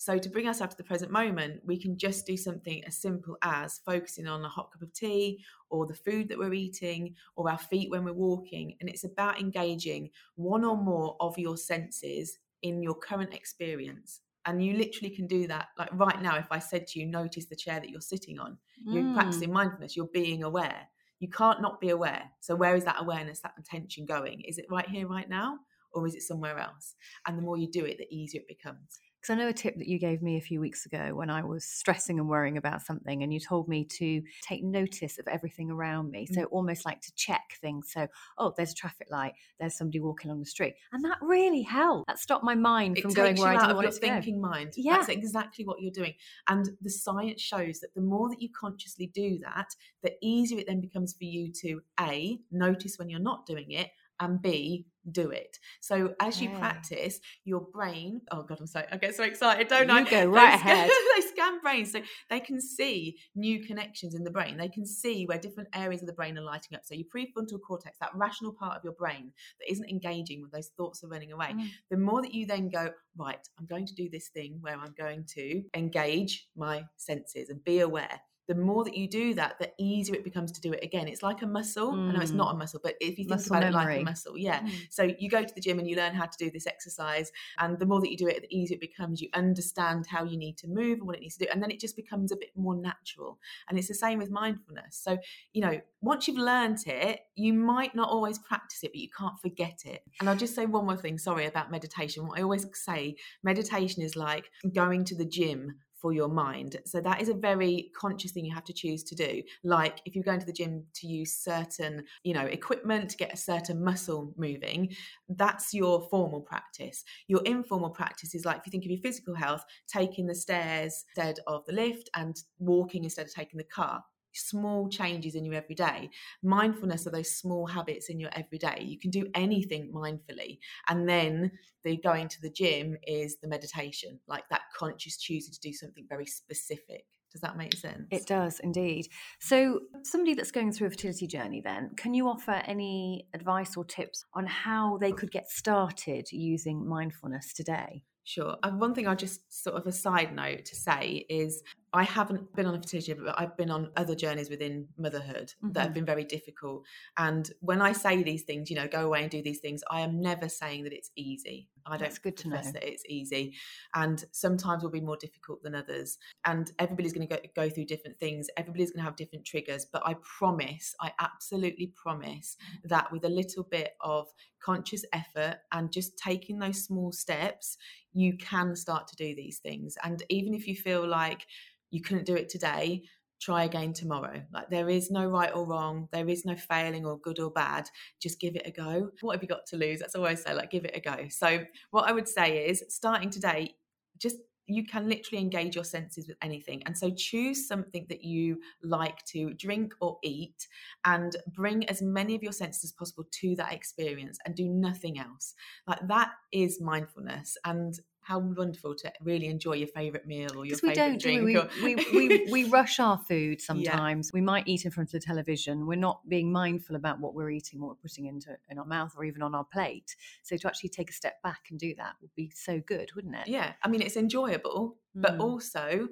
So, 0.00 0.16
to 0.16 0.30
bring 0.30 0.48
us 0.48 0.62
up 0.62 0.70
to 0.70 0.76
the 0.78 0.82
present 0.82 1.12
moment, 1.12 1.60
we 1.62 1.78
can 1.78 1.98
just 1.98 2.26
do 2.26 2.34
something 2.34 2.82
as 2.86 2.96
simple 2.96 3.36
as 3.42 3.82
focusing 3.84 4.26
on 4.26 4.42
a 4.42 4.48
hot 4.48 4.72
cup 4.72 4.80
of 4.80 4.94
tea 4.94 5.44
or 5.68 5.84
the 5.84 5.92
food 5.92 6.26
that 6.30 6.38
we're 6.38 6.54
eating 6.54 7.14
or 7.36 7.50
our 7.50 7.58
feet 7.58 7.90
when 7.90 8.04
we're 8.04 8.14
walking. 8.14 8.78
And 8.80 8.88
it's 8.88 9.04
about 9.04 9.38
engaging 9.38 10.08
one 10.36 10.64
or 10.64 10.78
more 10.78 11.16
of 11.20 11.38
your 11.38 11.58
senses 11.58 12.38
in 12.62 12.82
your 12.82 12.94
current 12.94 13.34
experience. 13.34 14.22
And 14.46 14.64
you 14.64 14.72
literally 14.72 15.14
can 15.14 15.26
do 15.26 15.46
that. 15.48 15.68
Like 15.78 15.90
right 15.92 16.22
now, 16.22 16.38
if 16.38 16.50
I 16.50 16.60
said 16.60 16.86
to 16.86 16.98
you, 16.98 17.04
notice 17.04 17.44
the 17.44 17.54
chair 17.54 17.78
that 17.78 17.90
you're 17.90 18.00
sitting 18.00 18.38
on, 18.38 18.56
you're 18.82 19.04
mm. 19.04 19.12
practicing 19.12 19.52
mindfulness, 19.52 19.98
you're 19.98 20.06
being 20.14 20.44
aware. 20.44 20.88
You 21.18 21.28
can't 21.28 21.60
not 21.60 21.78
be 21.78 21.90
aware. 21.90 22.22
So, 22.40 22.56
where 22.56 22.74
is 22.74 22.84
that 22.84 23.02
awareness, 23.02 23.40
that 23.40 23.52
attention 23.58 24.06
going? 24.06 24.40
Is 24.48 24.56
it 24.56 24.64
right 24.70 24.88
here, 24.88 25.06
right 25.06 25.28
now? 25.28 25.58
Or 25.92 26.06
is 26.06 26.14
it 26.14 26.22
somewhere 26.22 26.58
else? 26.58 26.94
And 27.26 27.36
the 27.36 27.42
more 27.42 27.58
you 27.58 27.70
do 27.70 27.84
it, 27.84 27.98
the 27.98 28.06
easier 28.10 28.40
it 28.40 28.48
becomes. 28.48 28.98
Because 29.20 29.34
I 29.34 29.38
know 29.38 29.48
a 29.48 29.52
tip 29.52 29.76
that 29.76 29.86
you 29.86 29.98
gave 29.98 30.22
me 30.22 30.38
a 30.38 30.40
few 30.40 30.60
weeks 30.60 30.86
ago 30.86 31.14
when 31.14 31.28
I 31.28 31.44
was 31.44 31.64
stressing 31.64 32.18
and 32.18 32.28
worrying 32.28 32.56
about 32.56 32.82
something, 32.82 33.22
and 33.22 33.32
you 33.32 33.40
told 33.40 33.68
me 33.68 33.84
to 33.84 34.22
take 34.42 34.64
notice 34.64 35.18
of 35.18 35.28
everything 35.28 35.70
around 35.70 36.10
me. 36.10 36.26
So, 36.26 36.42
mm. 36.42 36.46
almost 36.50 36.86
like 36.86 37.00
to 37.02 37.14
check 37.14 37.42
things. 37.60 37.90
So, 37.92 38.06
oh, 38.38 38.54
there's 38.56 38.72
a 38.72 38.74
traffic 38.74 39.08
light, 39.10 39.34
there's 39.58 39.76
somebody 39.76 40.00
walking 40.00 40.30
along 40.30 40.40
the 40.40 40.46
street. 40.46 40.74
And 40.92 41.04
that 41.04 41.18
really 41.20 41.62
helped. 41.62 42.08
That 42.08 42.18
stopped 42.18 42.44
my 42.44 42.54
mind 42.54 42.98
it 42.98 43.02
from 43.02 43.12
going 43.12 43.36
where 43.36 43.48
I 43.48 43.60
didn't 43.60 43.76
want 43.76 43.88
it 43.88 43.92
to 43.92 44.00
thinking 44.00 44.40
go. 44.40 44.48
mind. 44.48 44.72
Yeah. 44.76 44.96
That's 44.96 45.08
exactly 45.08 45.64
what 45.64 45.80
you're 45.80 45.92
doing. 45.92 46.14
And 46.48 46.70
the 46.80 46.90
science 46.90 47.40
shows 47.40 47.80
that 47.80 47.94
the 47.94 48.00
more 48.00 48.28
that 48.30 48.40
you 48.40 48.48
consciously 48.58 49.10
do 49.14 49.38
that, 49.44 49.68
the 50.02 50.12
easier 50.22 50.58
it 50.60 50.66
then 50.66 50.80
becomes 50.80 51.14
for 51.14 51.24
you 51.24 51.52
to 51.60 51.80
A, 52.00 52.38
notice 52.50 52.98
when 52.98 53.08
you're 53.08 53.20
not 53.20 53.46
doing 53.46 53.70
it, 53.72 53.90
and 54.20 54.40
B, 54.40 54.86
do 55.10 55.30
it. 55.30 55.58
So 55.80 56.14
as 56.20 56.40
you 56.40 56.50
yeah. 56.50 56.58
practice, 56.58 57.20
your 57.44 57.60
brain, 57.60 58.20
oh 58.30 58.42
God, 58.42 58.58
I'm 58.60 58.66
so 58.66 58.82
I 58.90 58.96
get 58.96 59.14
so 59.14 59.24
excited, 59.24 59.68
don't 59.68 59.88
you 59.88 59.94
I? 59.94 60.02
go 60.04 60.24
right 60.26 60.50
they 60.50 60.70
ahead. 60.70 60.90
they 61.16 61.22
scan 61.22 61.60
brains. 61.60 61.92
So 61.92 62.00
they 62.28 62.40
can 62.40 62.60
see 62.60 63.18
new 63.34 63.64
connections 63.64 64.14
in 64.14 64.24
the 64.24 64.30
brain. 64.30 64.56
They 64.56 64.68
can 64.68 64.86
see 64.86 65.26
where 65.26 65.38
different 65.38 65.68
areas 65.74 66.02
of 66.02 66.06
the 66.06 66.12
brain 66.12 66.36
are 66.38 66.42
lighting 66.42 66.76
up. 66.76 66.84
So 66.84 66.94
your 66.94 67.06
prefrontal 67.14 67.60
cortex, 67.66 67.98
that 68.00 68.14
rational 68.14 68.52
part 68.52 68.76
of 68.76 68.84
your 68.84 68.94
brain 68.94 69.32
that 69.60 69.70
isn't 69.70 69.88
engaging 69.88 70.42
when 70.42 70.50
those 70.52 70.70
thoughts 70.76 71.02
are 71.04 71.08
running 71.08 71.32
away. 71.32 71.52
Mm. 71.52 71.68
The 71.90 71.96
more 71.96 72.22
that 72.22 72.34
you 72.34 72.46
then 72.46 72.68
go, 72.68 72.90
right, 73.16 73.40
I'm 73.58 73.66
going 73.66 73.86
to 73.86 73.94
do 73.94 74.08
this 74.10 74.28
thing 74.28 74.58
where 74.60 74.78
I'm 74.78 74.94
going 74.98 75.24
to 75.34 75.62
engage 75.74 76.48
my 76.56 76.84
senses 76.96 77.50
and 77.50 77.62
be 77.64 77.80
aware 77.80 78.20
the 78.50 78.56
more 78.56 78.82
that 78.82 78.96
you 78.96 79.06
do 79.06 79.32
that, 79.34 79.60
the 79.60 79.70
easier 79.78 80.16
it 80.16 80.24
becomes 80.24 80.50
to 80.50 80.60
do 80.60 80.72
it 80.72 80.82
again. 80.82 81.06
It's 81.06 81.22
like 81.22 81.40
a 81.42 81.46
muscle. 81.46 81.92
Mm. 81.92 82.08
I 82.08 82.12
know 82.14 82.20
it's 82.20 82.32
not 82.32 82.50
a 82.50 82.54
mm. 82.56 82.58
muscle, 82.58 82.80
but 82.82 82.96
if 83.00 83.10
you 83.10 83.24
think 83.24 83.30
muscle 83.30 83.54
about 83.54 83.72
memory. 83.72 83.94
it 83.94 83.98
like 83.98 84.02
a 84.02 84.10
muscle, 84.10 84.36
yeah. 84.36 84.60
Mm. 84.62 84.72
So 84.90 85.08
you 85.20 85.30
go 85.30 85.44
to 85.44 85.54
the 85.54 85.60
gym 85.60 85.78
and 85.78 85.88
you 85.88 85.94
learn 85.94 86.14
how 86.14 86.26
to 86.26 86.36
do 86.36 86.50
this 86.50 86.66
exercise, 86.66 87.30
and 87.60 87.78
the 87.78 87.86
more 87.86 88.00
that 88.00 88.10
you 88.10 88.16
do 88.16 88.26
it, 88.26 88.42
the 88.42 88.52
easier 88.52 88.74
it 88.74 88.80
becomes. 88.80 89.20
You 89.20 89.28
understand 89.34 90.08
how 90.08 90.24
you 90.24 90.36
need 90.36 90.58
to 90.58 90.66
move 90.66 90.98
and 90.98 91.06
what 91.06 91.14
it 91.14 91.20
needs 91.20 91.36
to 91.36 91.44
do, 91.44 91.50
and 91.52 91.62
then 91.62 91.70
it 91.70 91.78
just 91.78 91.94
becomes 91.94 92.32
a 92.32 92.36
bit 92.36 92.50
more 92.56 92.74
natural. 92.74 93.38
And 93.68 93.78
it's 93.78 93.86
the 93.86 93.94
same 93.94 94.18
with 94.18 94.32
mindfulness. 94.32 95.00
So 95.00 95.18
you 95.52 95.62
know, 95.62 95.80
once 96.00 96.26
you've 96.26 96.36
learned 96.36 96.78
it, 96.86 97.20
you 97.36 97.52
might 97.52 97.94
not 97.94 98.08
always 98.08 98.40
practice 98.40 98.82
it, 98.82 98.90
but 98.92 99.00
you 99.00 99.10
can't 99.16 99.38
forget 99.40 99.82
it. 99.84 100.02
And 100.18 100.28
I'll 100.28 100.36
just 100.36 100.56
say 100.56 100.66
one 100.66 100.86
more 100.86 100.96
thing. 100.96 101.18
Sorry 101.18 101.46
about 101.46 101.70
meditation. 101.70 102.26
What 102.26 102.40
I 102.40 102.42
always 102.42 102.66
say, 102.72 103.14
meditation 103.44 104.02
is 104.02 104.16
like 104.16 104.50
going 104.74 105.04
to 105.04 105.14
the 105.14 105.24
gym 105.24 105.76
for 106.00 106.12
your 106.12 106.28
mind. 106.28 106.76
So 106.86 107.00
that 107.00 107.20
is 107.20 107.28
a 107.28 107.34
very 107.34 107.90
conscious 107.96 108.32
thing 108.32 108.44
you 108.44 108.54
have 108.54 108.64
to 108.64 108.72
choose 108.72 109.02
to 109.04 109.14
do. 109.14 109.42
Like 109.62 110.00
if 110.04 110.14
you're 110.14 110.24
going 110.24 110.40
to 110.40 110.46
the 110.46 110.52
gym 110.52 110.84
to 110.94 111.06
use 111.06 111.32
certain, 111.32 112.04
you 112.24 112.34
know, 112.34 112.46
equipment 112.46 113.10
to 113.10 113.16
get 113.16 113.34
a 113.34 113.36
certain 113.36 113.82
muscle 113.82 114.32
moving, 114.36 114.94
that's 115.28 115.74
your 115.74 116.08
formal 116.10 116.40
practice. 116.40 117.04
Your 117.28 117.42
informal 117.44 117.90
practice 117.90 118.34
is 118.34 118.44
like 118.44 118.58
if 118.58 118.66
you 118.66 118.70
think 118.70 118.84
of 118.84 118.90
your 118.90 119.00
physical 119.00 119.34
health, 119.34 119.64
taking 119.88 120.26
the 120.26 120.34
stairs 120.34 121.04
instead 121.16 121.40
of 121.46 121.64
the 121.66 121.72
lift 121.72 122.08
and 122.14 122.36
walking 122.58 123.04
instead 123.04 123.26
of 123.26 123.34
taking 123.34 123.58
the 123.58 123.64
car 123.64 124.02
small 124.32 124.88
changes 124.88 125.34
in 125.34 125.44
your 125.44 125.54
everyday. 125.54 126.10
Mindfulness 126.42 127.06
are 127.06 127.10
those 127.10 127.32
small 127.32 127.66
habits 127.66 128.08
in 128.08 128.20
your 128.20 128.30
everyday. 128.34 128.84
You 128.84 128.98
can 128.98 129.10
do 129.10 129.26
anything 129.34 129.92
mindfully. 129.92 130.58
And 130.88 131.08
then 131.08 131.52
the 131.84 131.96
going 131.96 132.28
to 132.28 132.40
the 132.40 132.50
gym 132.50 132.96
is 133.06 133.36
the 133.40 133.48
meditation, 133.48 134.20
like 134.26 134.44
that 134.50 134.62
conscious 134.76 135.16
choosing 135.18 135.52
to 135.52 135.60
do 135.60 135.72
something 135.72 136.06
very 136.08 136.26
specific. 136.26 137.04
Does 137.32 137.42
that 137.42 137.56
make 137.56 137.76
sense? 137.76 138.08
It 138.10 138.26
does 138.26 138.58
indeed. 138.58 139.06
So, 139.38 139.80
somebody 140.02 140.34
that's 140.34 140.50
going 140.50 140.72
through 140.72 140.88
a 140.88 140.90
fertility 140.90 141.28
journey, 141.28 141.60
then, 141.60 141.90
can 141.96 142.12
you 142.12 142.26
offer 142.26 142.60
any 142.66 143.28
advice 143.34 143.76
or 143.76 143.84
tips 143.84 144.24
on 144.34 144.46
how 144.46 144.98
they 144.98 145.12
could 145.12 145.30
get 145.30 145.48
started 145.48 146.26
using 146.32 146.88
mindfulness 146.88 147.52
today? 147.52 148.02
Sure. 148.24 148.56
And 148.62 148.80
one 148.80 148.94
thing 148.94 149.06
I 149.06 149.14
just 149.14 149.62
sort 149.62 149.76
of 149.76 149.86
a 149.86 149.92
side 149.92 150.34
note 150.34 150.64
to 150.66 150.76
say 150.76 151.24
is 151.28 151.62
I 151.92 152.04
haven't 152.04 152.54
been 152.54 152.66
on 152.66 152.74
a 152.74 152.78
fertility 152.78 153.14
but 153.14 153.38
I've 153.38 153.56
been 153.56 153.70
on 153.70 153.90
other 153.96 154.14
journeys 154.14 154.48
within 154.48 154.86
motherhood 154.96 155.52
mm-hmm. 155.56 155.72
that 155.72 155.80
have 155.80 155.88
mm-hmm. 155.88 155.94
been 155.94 156.04
very 156.06 156.24
difficult. 156.24 156.84
And 157.16 157.50
when 157.60 157.82
I 157.82 157.92
say 157.92 158.22
these 158.22 158.42
things, 158.42 158.70
you 158.70 158.76
know, 158.76 158.86
go 158.86 159.06
away 159.06 159.22
and 159.22 159.30
do 159.30 159.42
these 159.42 159.60
things, 159.60 159.82
I 159.90 160.00
am 160.00 160.20
never 160.20 160.48
saying 160.48 160.84
that 160.84 160.92
it's 160.92 161.10
easy. 161.16 161.68
I 161.86 161.92
don't 161.92 162.00
That's 162.00 162.18
good 162.18 162.36
to 162.38 162.48
know 162.48 162.62
that 162.62 162.86
it's 162.86 163.04
easy. 163.08 163.54
And 163.94 164.24
sometimes 164.32 164.82
it 164.82 164.86
will 164.86 164.92
be 164.92 165.00
more 165.00 165.16
difficult 165.16 165.62
than 165.62 165.74
others. 165.74 166.18
And 166.44 166.70
everybody's 166.78 167.12
going 167.12 167.26
to 167.26 167.36
go, 167.36 167.42
go 167.56 167.70
through 167.70 167.86
different 167.86 168.18
things. 168.20 168.48
Everybody's 168.56 168.90
going 168.90 169.00
to 169.00 169.04
have 169.04 169.16
different 169.16 169.44
triggers. 169.44 169.86
But 169.90 170.02
I 170.06 170.14
promise, 170.38 170.94
I 171.00 171.12
absolutely 171.18 171.92
promise 171.96 172.56
that 172.84 173.10
with 173.10 173.24
a 173.24 173.28
little 173.28 173.64
bit 173.64 173.94
of 174.00 174.28
conscious 174.62 175.04
effort 175.12 175.56
and 175.72 175.90
just 175.90 176.18
taking 176.18 176.58
those 176.58 176.84
small 176.84 177.12
steps, 177.12 177.78
you 178.12 178.36
can 178.36 178.76
start 178.76 179.08
to 179.08 179.16
do 179.16 179.34
these 179.34 179.58
things. 179.58 179.96
And 180.04 180.22
even 180.28 180.54
if 180.54 180.66
you 180.66 180.76
feel 180.76 181.06
like 181.06 181.46
you 181.90 182.02
couldn't 182.02 182.26
do 182.26 182.36
it 182.36 182.48
today, 182.48 183.02
try 183.40 183.64
again 183.64 183.92
tomorrow. 183.92 184.42
Like 184.52 184.68
there 184.70 184.88
is 184.88 185.10
no 185.10 185.26
right 185.26 185.50
or 185.54 185.66
wrong, 185.66 186.08
there 186.12 186.28
is 186.28 186.44
no 186.44 186.56
failing 186.56 187.06
or 187.06 187.18
good 187.18 187.38
or 187.38 187.50
bad. 187.50 187.88
Just 188.20 188.40
give 188.40 188.54
it 188.54 188.66
a 188.66 188.70
go. 188.70 189.10
What 189.20 189.34
have 189.34 189.42
you 189.42 189.48
got 189.48 189.66
to 189.66 189.76
lose? 189.76 190.00
That's 190.00 190.14
always 190.14 190.42
say, 190.42 190.54
like 190.54 190.70
give 190.70 190.84
it 190.84 190.96
a 190.96 191.00
go. 191.00 191.28
So 191.28 191.64
what 191.90 192.08
I 192.08 192.12
would 192.12 192.28
say 192.28 192.66
is 192.68 192.84
starting 192.88 193.30
today, 193.30 193.74
just 194.18 194.36
you 194.66 194.86
can 194.86 195.08
literally 195.08 195.42
engage 195.42 195.74
your 195.74 195.84
senses 195.84 196.28
with 196.28 196.36
anything. 196.42 196.82
And 196.86 196.96
so 196.96 197.10
choose 197.10 197.66
something 197.66 198.06
that 198.08 198.22
you 198.22 198.60
like 198.82 199.24
to 199.26 199.52
drink 199.54 199.94
or 200.00 200.18
eat 200.22 200.68
and 201.04 201.34
bring 201.48 201.88
as 201.88 202.00
many 202.00 202.36
of 202.36 202.42
your 202.42 202.52
senses 202.52 202.84
as 202.84 202.92
possible 202.92 203.24
to 203.40 203.56
that 203.56 203.72
experience 203.72 204.38
and 204.46 204.54
do 204.54 204.68
nothing 204.68 205.18
else. 205.18 205.54
Like 205.88 206.06
that 206.06 206.30
is 206.52 206.80
mindfulness. 206.80 207.56
And 207.64 207.98
how 208.30 208.38
wonderful 208.38 208.94
to 208.94 209.12
really 209.22 209.48
enjoy 209.48 209.72
your 209.72 209.88
favorite 209.88 210.24
meal 210.24 210.56
or 210.56 210.64
your 210.64 210.78
favorite 210.78 210.94
don't, 210.94 211.20
drink. 211.20 211.44
We? 211.44 211.56
Or... 211.56 211.68
we, 211.82 211.94
we, 212.14 212.46
we 212.48 212.64
rush 212.64 213.00
our 213.00 213.18
food 213.18 213.60
sometimes. 213.60 214.28
Yeah. 214.28 214.30
We 214.34 214.40
might 214.40 214.68
eat 214.68 214.84
in 214.84 214.92
front 214.92 215.08
of 215.08 215.12
the 215.12 215.26
television. 215.26 215.84
We're 215.84 215.96
not 215.96 216.20
being 216.28 216.52
mindful 216.52 216.94
about 216.94 217.18
what 217.18 217.34
we're 217.34 217.50
eating, 217.50 217.80
what 217.80 217.88
we're 217.88 218.02
putting 218.02 218.26
into 218.26 218.56
in 218.68 218.78
our 218.78 218.84
mouth, 218.84 219.14
or 219.16 219.24
even 219.24 219.42
on 219.42 219.56
our 219.56 219.64
plate. 219.64 220.14
So 220.44 220.56
to 220.56 220.68
actually 220.68 220.90
take 220.90 221.10
a 221.10 221.12
step 221.12 221.42
back 221.42 221.62
and 221.70 221.78
do 221.78 221.92
that 221.96 222.14
would 222.20 222.32
be 222.36 222.52
so 222.54 222.80
good, 222.86 223.10
wouldn't 223.16 223.34
it? 223.34 223.48
Yeah, 223.48 223.72
I 223.82 223.88
mean 223.88 224.00
it's 224.00 224.16
enjoyable, 224.16 224.96
mm. 225.16 225.22
but 225.22 225.40
also 225.40 226.08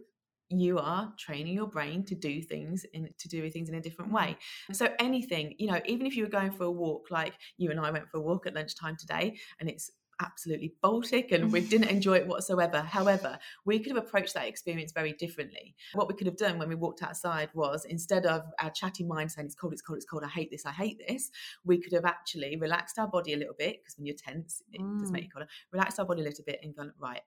you 0.51 0.79
are 0.79 1.13
training 1.19 1.55
your 1.55 1.69
brain 1.69 2.05
to 2.07 2.17
do 2.17 2.43
things 2.43 2.85
in 2.95 3.09
to 3.19 3.29
do 3.29 3.49
things 3.51 3.69
in 3.69 3.75
a 3.75 3.81
different 3.83 4.11
way 4.11 4.35
so 4.73 4.89
anything 4.99 5.55
you 5.59 5.67
know 5.67 5.79
even 5.85 6.07
if 6.07 6.17
you 6.17 6.25
were 6.25 6.31
going 6.31 6.51
for 6.51 6.65
a 6.65 6.71
walk 6.71 7.11
like 7.11 7.35
you 7.59 7.71
and 7.71 7.79
i 7.79 7.91
went 7.91 8.09
for 8.09 8.17
a 8.17 8.21
walk 8.23 8.47
at 8.47 8.55
lunchtime 8.55 8.97
today 8.97 9.37
and 9.61 9.69
it's 9.69 9.91
absolutely 10.21 10.75
Baltic 10.83 11.33
and 11.33 11.53
we 11.53 11.61
didn't 11.69 11.89
enjoy 11.89 12.15
it 12.15 12.27
whatsoever. 12.27 12.81
However, 12.81 13.39
we 13.65 13.79
could 13.79 13.95
have 13.95 14.05
approached 14.05 14.35
that 14.35 14.47
experience 14.47 14.93
very 14.93 15.13
differently. 15.13 15.75
What 15.95 16.09
we 16.09 16.15
could 16.15 16.27
have 16.27 16.37
done 16.37 16.59
when 16.59 16.69
we 16.69 16.75
walked 16.75 17.03
outside 17.03 17.51
was 17.55 17.85
instead 17.85 18.27
of 18.27 18.43
our 18.61 18.71
chatty 18.71 19.05
mind 19.05 19.33
saying, 19.33 19.47
It's 19.47 19.55
cold, 19.55 19.73
it's 19.73 19.83
cold, 19.83 19.99
it's 19.99 20.07
cold, 20.07 20.25
I 20.25 20.29
hate 20.29 20.51
this, 20.51 20.67
I 20.67 20.73
hate 20.73 21.01
this, 21.07 21.31
we 21.65 21.79
could 21.79 21.93
have 21.93 22.05
actually 22.05 22.57
relaxed 22.57 22.99
our 22.99 23.09
body 23.09 23.35
a 23.35 23.37
little 23.37 23.55
bit 23.59 23.81
because 23.83 23.97
when 23.97 24.07
you're 24.07 24.17
tense, 24.17 24.63
it 24.73 24.81
mm. 24.81 25.01
does 25.01 25.11
make 25.11 25.25
you 25.25 25.31
colder. 25.31 25.49
Relaxed 25.73 25.99
our 25.99 26.07
body 26.07 26.23
a 26.23 26.25
little 26.25 26.45
bit 26.45 26.61
and 26.63 26.75
gone, 26.75 26.93
Right, 26.99 27.23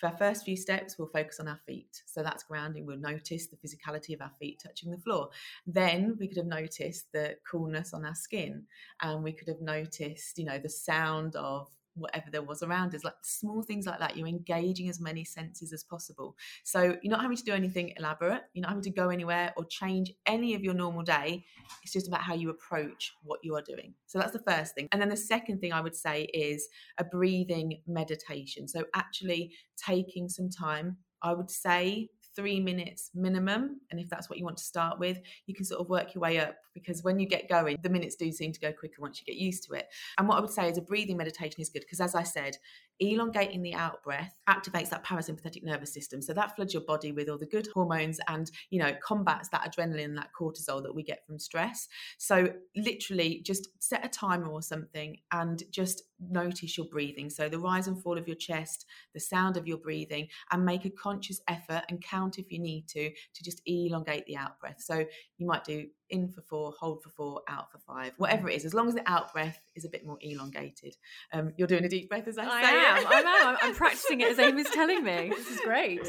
for 0.00 0.06
our 0.06 0.16
first 0.16 0.46
few 0.46 0.56
steps, 0.56 0.98
we'll 0.98 1.08
focus 1.08 1.40
on 1.40 1.46
our 1.48 1.60
feet. 1.66 2.02
So 2.06 2.22
that's 2.22 2.44
grounding. 2.44 2.86
We'll 2.86 2.96
notice 2.96 3.48
the 3.48 3.56
physicality 3.56 4.14
of 4.14 4.22
our 4.22 4.32
feet 4.40 4.62
touching 4.64 4.90
the 4.90 4.98
floor. 4.98 5.28
Then 5.66 6.16
we 6.18 6.26
could 6.26 6.38
have 6.38 6.46
noticed 6.46 7.12
the 7.12 7.36
coolness 7.48 7.92
on 7.92 8.06
our 8.06 8.14
skin. 8.14 8.64
And 9.02 9.22
we 9.22 9.32
could 9.32 9.48
have 9.48 9.60
noticed, 9.60 10.38
you 10.38 10.46
know, 10.46 10.58
the 10.58 10.70
sound 10.70 11.36
of 11.36 11.68
whatever 12.00 12.26
there 12.30 12.42
was 12.42 12.62
around 12.62 12.94
us 12.94 13.04
like 13.04 13.14
small 13.22 13.62
things 13.62 13.86
like 13.86 13.98
that 13.98 14.16
you're 14.16 14.26
engaging 14.26 14.88
as 14.88 15.00
many 15.00 15.24
senses 15.24 15.72
as 15.72 15.84
possible. 15.84 16.36
So 16.64 16.96
you're 17.02 17.10
not 17.10 17.22
having 17.22 17.36
to 17.36 17.44
do 17.44 17.52
anything 17.52 17.92
elaborate 17.96 18.42
you're 18.54 18.62
not 18.62 18.70
having 18.70 18.84
to 18.84 18.90
go 18.90 19.08
anywhere 19.08 19.52
or 19.56 19.64
change 19.64 20.12
any 20.26 20.54
of 20.54 20.62
your 20.62 20.74
normal 20.74 21.02
day. 21.02 21.44
It's 21.82 21.92
just 21.92 22.08
about 22.08 22.22
how 22.22 22.34
you 22.34 22.50
approach 22.50 23.12
what 23.22 23.40
you 23.42 23.54
are 23.56 23.62
doing. 23.62 23.94
So 24.06 24.18
that's 24.18 24.32
the 24.32 24.42
first 24.46 24.74
thing. 24.74 24.88
And 24.92 25.00
then 25.00 25.08
the 25.08 25.16
second 25.16 25.60
thing 25.60 25.72
i 25.72 25.80
would 25.80 25.96
say 25.96 26.24
is 26.34 26.68
a 26.98 27.04
breathing 27.04 27.80
meditation. 27.86 28.68
So 28.68 28.84
actually 28.94 29.52
taking 29.76 30.28
some 30.28 30.50
time 30.50 30.98
i 31.22 31.32
would 31.32 31.50
say 31.50 32.08
three 32.36 32.60
minutes 32.60 33.10
minimum. 33.14 33.80
And 33.90 34.00
if 34.00 34.08
that's 34.08 34.28
what 34.28 34.38
you 34.38 34.44
want 34.44 34.56
to 34.58 34.64
start 34.64 34.98
with, 34.98 35.20
you 35.46 35.54
can 35.54 35.64
sort 35.64 35.80
of 35.80 35.88
work 35.88 36.14
your 36.14 36.22
way 36.22 36.38
up 36.38 36.56
because 36.74 37.02
when 37.02 37.18
you 37.18 37.26
get 37.26 37.48
going, 37.48 37.76
the 37.82 37.88
minutes 37.88 38.16
do 38.16 38.30
seem 38.32 38.52
to 38.52 38.60
go 38.60 38.72
quicker 38.72 39.00
once 39.00 39.20
you 39.20 39.26
get 39.26 39.40
used 39.40 39.64
to 39.64 39.74
it. 39.74 39.88
And 40.18 40.28
what 40.28 40.38
I 40.38 40.40
would 40.40 40.50
say 40.50 40.68
is 40.68 40.78
a 40.78 40.82
breathing 40.82 41.16
meditation 41.16 41.60
is 41.60 41.68
good 41.68 41.80
because, 41.80 42.00
as 42.00 42.14
I 42.14 42.22
said, 42.22 42.56
elongating 43.00 43.62
the 43.62 43.74
out 43.74 44.02
breath 44.02 44.38
activates 44.48 44.90
that 44.90 45.04
parasympathetic 45.04 45.62
nervous 45.62 45.92
system. 45.92 46.20
So 46.20 46.34
that 46.34 46.54
floods 46.54 46.74
your 46.74 46.82
body 46.82 47.12
with 47.12 47.28
all 47.28 47.38
the 47.38 47.46
good 47.46 47.66
hormones 47.72 48.20
and, 48.28 48.50
you 48.68 48.78
know, 48.78 48.92
combats 49.02 49.48
that 49.48 49.70
adrenaline 49.70 50.14
that 50.16 50.30
cortisol 50.38 50.82
that 50.82 50.94
we 50.94 51.02
get 51.02 51.24
from 51.26 51.38
stress. 51.38 51.88
So 52.18 52.52
literally 52.76 53.42
just 53.44 53.68
set 53.78 54.04
a 54.04 54.08
timer 54.08 54.48
or 54.48 54.62
something 54.62 55.16
and 55.32 55.62
just 55.70 56.02
notice 56.20 56.76
your 56.76 56.86
breathing. 56.88 57.30
So 57.30 57.48
the 57.48 57.58
rise 57.58 57.88
and 57.88 58.00
fall 58.00 58.18
of 58.18 58.28
your 58.28 58.36
chest, 58.36 58.84
the 59.14 59.20
sound 59.20 59.56
of 59.56 59.66
your 59.66 59.78
breathing, 59.78 60.28
and 60.52 60.64
make 60.64 60.84
a 60.84 60.90
conscious 60.90 61.40
effort 61.48 61.82
and 61.88 62.02
count 62.02 62.38
if 62.38 62.52
you 62.52 62.58
need 62.58 62.86
to 62.88 63.10
to 63.10 63.42
just 63.42 63.62
elongate 63.66 64.26
the 64.26 64.36
out 64.36 64.60
breath. 64.60 64.80
So 64.80 65.04
you 65.38 65.46
might 65.46 65.64
do 65.64 65.86
in 66.10 66.28
for 66.28 66.42
four, 66.42 66.74
hold 66.78 67.02
for 67.02 67.10
four, 67.10 67.42
out 67.48 67.70
for 67.70 67.78
five, 67.78 68.12
whatever 68.16 68.48
it 68.48 68.56
is, 68.56 68.64
as 68.64 68.74
long 68.74 68.88
as 68.88 68.94
the 68.94 69.10
out 69.10 69.32
breath 69.32 69.60
is 69.74 69.84
a 69.84 69.88
bit 69.88 70.06
more 70.06 70.18
elongated. 70.20 70.96
Um, 71.32 71.52
you're 71.56 71.68
doing 71.68 71.84
a 71.84 71.88
deep 71.88 72.08
breath 72.08 72.28
as 72.28 72.38
I, 72.38 72.44
I 72.44 72.62
say. 72.62 72.68
am. 72.68 73.06
I 73.06 73.40
am. 73.42 73.56
I'm 73.62 73.74
practicing 73.74 74.20
it 74.20 74.28
as 74.28 74.38
Amy's 74.38 74.70
telling 74.70 75.02
me. 75.04 75.30
This 75.34 75.48
is 75.48 75.60
great. 75.60 76.00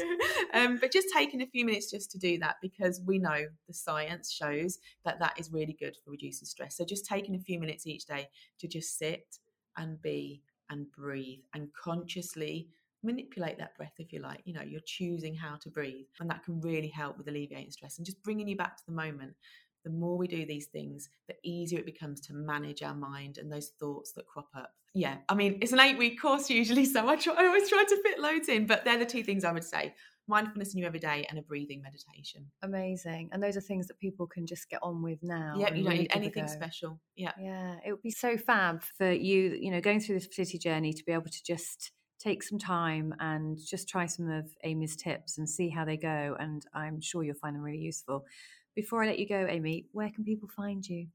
um, 0.54 0.78
but 0.78 0.92
just 0.92 1.08
taking 1.14 1.42
a 1.42 1.46
few 1.46 1.64
minutes 1.64 1.90
just 1.90 2.10
to 2.12 2.18
do 2.18 2.38
that 2.38 2.56
because 2.60 3.00
we 3.06 3.18
know 3.18 3.46
the 3.66 3.74
science 3.74 4.30
shows 4.32 4.78
that 5.04 5.18
that 5.20 5.34
is 5.38 5.52
really 5.52 5.76
good 5.78 5.96
for 6.04 6.10
reducing 6.10 6.46
stress. 6.46 6.76
So 6.76 6.84
just 6.84 7.06
taking 7.06 7.34
a 7.34 7.40
few 7.40 7.58
minutes 7.58 7.86
each 7.86 8.06
day 8.06 8.28
to 8.58 8.68
just 8.68 8.98
sit 8.98 9.38
and 9.76 10.00
be 10.02 10.42
and 10.70 10.90
breathe 10.92 11.40
and 11.54 11.68
consciously 11.72 12.68
manipulate 13.02 13.58
that 13.58 13.76
breath 13.76 13.94
if 13.98 14.12
you 14.12 14.20
like 14.20 14.40
you 14.44 14.54
know 14.54 14.62
you're 14.62 14.80
choosing 14.86 15.34
how 15.34 15.56
to 15.56 15.68
breathe 15.68 16.06
and 16.20 16.30
that 16.30 16.44
can 16.44 16.60
really 16.60 16.88
help 16.88 17.18
with 17.18 17.28
alleviating 17.28 17.70
stress 17.70 17.98
and 17.98 18.06
just 18.06 18.22
bringing 18.22 18.46
you 18.46 18.56
back 18.56 18.76
to 18.76 18.86
the 18.86 18.92
moment 18.92 19.34
the 19.84 19.90
more 19.90 20.16
we 20.16 20.26
do 20.26 20.44
these 20.46 20.66
things 20.66 21.08
the 21.28 21.34
easier 21.42 21.78
it 21.78 21.86
becomes 21.86 22.20
to 22.20 22.34
manage 22.34 22.82
our 22.82 22.94
mind 22.94 23.38
and 23.38 23.50
those 23.52 23.68
thoughts 23.80 24.12
that 24.12 24.26
crop 24.26 24.48
up 24.56 24.72
yeah 24.94 25.16
i 25.28 25.34
mean 25.34 25.58
it's 25.60 25.72
an 25.72 25.80
eight 25.80 25.98
week 25.98 26.20
course 26.20 26.50
usually 26.50 26.84
so 26.84 27.08
i 27.08 27.16
try 27.16 27.34
i 27.34 27.46
always 27.46 27.68
try 27.68 27.84
to 27.88 28.02
fit 28.02 28.18
loads 28.20 28.48
in 28.48 28.66
but 28.66 28.84
they're 28.84 28.98
the 28.98 29.06
two 29.06 29.22
things 29.22 29.44
i 29.44 29.52
would 29.52 29.64
say 29.64 29.94
mindfulness 30.28 30.72
in 30.72 30.78
your 30.78 30.86
everyday 30.86 31.26
and 31.28 31.38
a 31.38 31.42
breathing 31.42 31.82
meditation 31.82 32.46
Amazing. 32.62 33.28
And 33.32 33.42
those 33.42 33.56
are 33.56 33.60
things 33.60 33.88
that 33.88 33.98
people 33.98 34.26
can 34.26 34.46
just 34.46 34.70
get 34.70 34.78
on 34.80 35.02
with 35.02 35.18
now. 35.22 35.56
yeah 35.58 35.74
you 35.74 35.82
don't 35.84 35.96
need 35.96 36.12
anything 36.14 36.46
special 36.46 37.00
yeah 37.16 37.32
Yeah, 37.40 37.74
it 37.84 37.90
would 37.90 38.02
be 38.02 38.12
so 38.12 38.36
fab 38.36 38.82
for 38.96 39.10
you, 39.10 39.58
you 39.60 39.70
know, 39.72 39.80
going 39.80 39.98
through 39.98 40.14
this 40.14 40.26
fertility 40.26 40.58
journey 40.58 40.92
to 40.92 41.04
be 41.04 41.10
able 41.12 41.28
to 41.30 41.42
just 41.44 41.90
take 42.20 42.44
some 42.44 42.58
time 42.58 43.12
and 43.18 43.58
just 43.66 43.88
try 43.88 44.06
some 44.06 44.30
of 44.30 44.46
Amy's 44.62 44.94
tips 44.94 45.38
and 45.38 45.48
see 45.50 45.68
how 45.70 45.84
they 45.84 45.96
go. 45.96 46.36
And 46.38 46.64
I'm 46.72 47.00
sure 47.00 47.24
you'll 47.24 47.34
find 47.34 47.56
them 47.56 47.62
really 47.62 47.78
useful. 47.78 48.24
Before 48.74 49.02
I 49.02 49.06
let 49.06 49.18
you 49.18 49.28
go, 49.28 49.46
Amy, 49.48 49.86
where 49.92 50.10
can 50.10 50.24
people 50.24 50.48
find 50.48 50.86
you? 50.86 51.06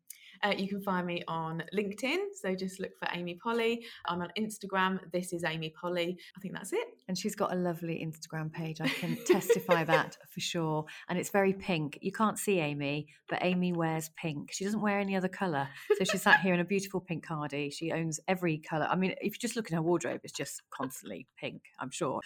Uh, 0.44 0.54
you 0.56 0.68
can 0.68 0.82
find 0.82 1.08
me 1.08 1.24
on 1.28 1.64
LinkedIn, 1.76 2.18
so 2.40 2.54
just 2.54 2.80
look 2.80 2.92
for 3.00 3.08
Amy 3.14 3.36
Polly. 3.36 3.84
I'm 4.06 4.22
on 4.22 4.32
Instagram. 4.38 5.00
This 5.12 5.34
is 5.34 5.44
Amy 5.44 5.74
Polly. 5.82 6.18
I 6.36 6.40
think 6.40 6.54
that's 6.54 6.74
it. 6.74 6.88
And 7.08 7.18
she's 7.18 7.36
got 7.36 7.54
a 7.54 7.56
lovely 7.56 8.06
Instagram 8.06 8.52
page. 8.52 8.82
I 8.82 8.88
can 8.90 9.18
testify 9.26 9.84
that 9.86 10.18
for 10.30 10.40
sure. 10.40 10.86
And 11.08 11.18
it's 11.18 11.30
very 11.30 11.54
pink. 11.54 11.98
You 12.02 12.12
can't 12.12 12.38
see 12.38 12.60
Amy, 12.60 13.08
but 13.30 13.40
Amy 13.42 13.72
wears 13.72 14.10
pink. 14.18 14.52
She 14.52 14.66
doesn't 14.66 14.82
wear 14.82 15.00
any 15.00 15.16
other 15.16 15.30
colour. 15.30 15.70
So 15.98 16.04
she's 16.04 16.22
sat 16.22 16.42
here 16.42 16.54
in 16.54 16.60
a 16.60 16.66
beautiful 16.66 17.00
pink 17.00 17.26
cardi. 17.26 17.70
She 17.70 17.92
owns 17.92 18.20
every 18.28 18.58
colour. 18.58 18.88
I 18.90 18.96
mean, 18.96 19.16
if 19.22 19.34
you 19.34 19.40
just 19.40 19.56
look 19.56 19.70
in 19.70 19.76
her 19.76 19.82
wardrobe, 19.82 20.22
it's 20.24 20.34
just 20.34 20.62
constantly 20.70 21.28
pink, 21.40 21.62
I'm 21.80 21.92
sure. 21.92 22.22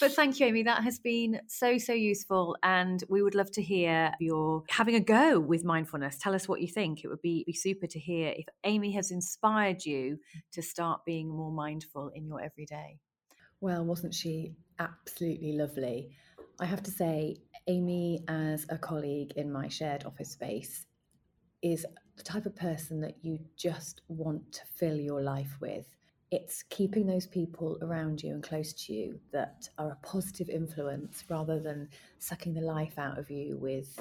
But 0.00 0.12
thank 0.12 0.40
you, 0.40 0.46
Amy. 0.46 0.64
That 0.64 0.82
has 0.82 0.98
been 0.98 1.40
so, 1.46 1.78
so 1.78 1.92
useful. 1.92 2.56
And 2.62 3.02
we 3.08 3.22
would 3.22 3.34
love 3.34 3.50
to 3.52 3.62
hear 3.62 4.12
your 4.20 4.64
having 4.68 4.94
a 4.94 5.00
go 5.00 5.38
with 5.38 5.64
mindfulness. 5.64 6.18
Tell 6.18 6.34
us 6.34 6.48
what 6.48 6.60
you 6.60 6.68
think. 6.68 7.04
It 7.04 7.08
would 7.08 7.22
be, 7.22 7.44
be 7.46 7.52
super 7.52 7.86
to 7.86 7.98
hear 7.98 8.34
if 8.36 8.46
Amy 8.64 8.92
has 8.92 9.10
inspired 9.10 9.84
you 9.84 10.18
to 10.52 10.62
start 10.62 11.04
being 11.06 11.28
more 11.28 11.52
mindful 11.52 12.10
in 12.14 12.26
your 12.26 12.42
everyday. 12.42 12.98
Well, 13.60 13.84
wasn't 13.84 14.14
she 14.14 14.54
absolutely 14.78 15.52
lovely? 15.52 16.10
I 16.60 16.66
have 16.66 16.82
to 16.82 16.90
say, 16.90 17.38
Amy, 17.66 18.22
as 18.28 18.66
a 18.68 18.76
colleague 18.76 19.32
in 19.36 19.50
my 19.50 19.68
shared 19.68 20.04
office 20.04 20.30
space, 20.30 20.86
is 21.62 21.86
the 22.16 22.22
type 22.22 22.46
of 22.46 22.54
person 22.54 23.00
that 23.00 23.16
you 23.22 23.38
just 23.56 24.02
want 24.08 24.52
to 24.52 24.60
fill 24.74 24.96
your 24.96 25.22
life 25.22 25.56
with. 25.60 25.86
It's 26.30 26.62
keeping 26.64 27.06
those 27.06 27.26
people 27.26 27.78
around 27.80 28.22
you 28.22 28.34
and 28.34 28.42
close 28.42 28.72
to 28.74 28.92
you 28.92 29.20
that 29.32 29.68
are 29.78 29.92
a 29.92 30.06
positive 30.06 30.50
influence 30.50 31.24
rather 31.28 31.58
than 31.58 31.88
sucking 32.18 32.52
the 32.52 32.60
life 32.60 32.98
out 32.98 33.18
of 33.18 33.30
you 33.30 33.56
with 33.56 33.98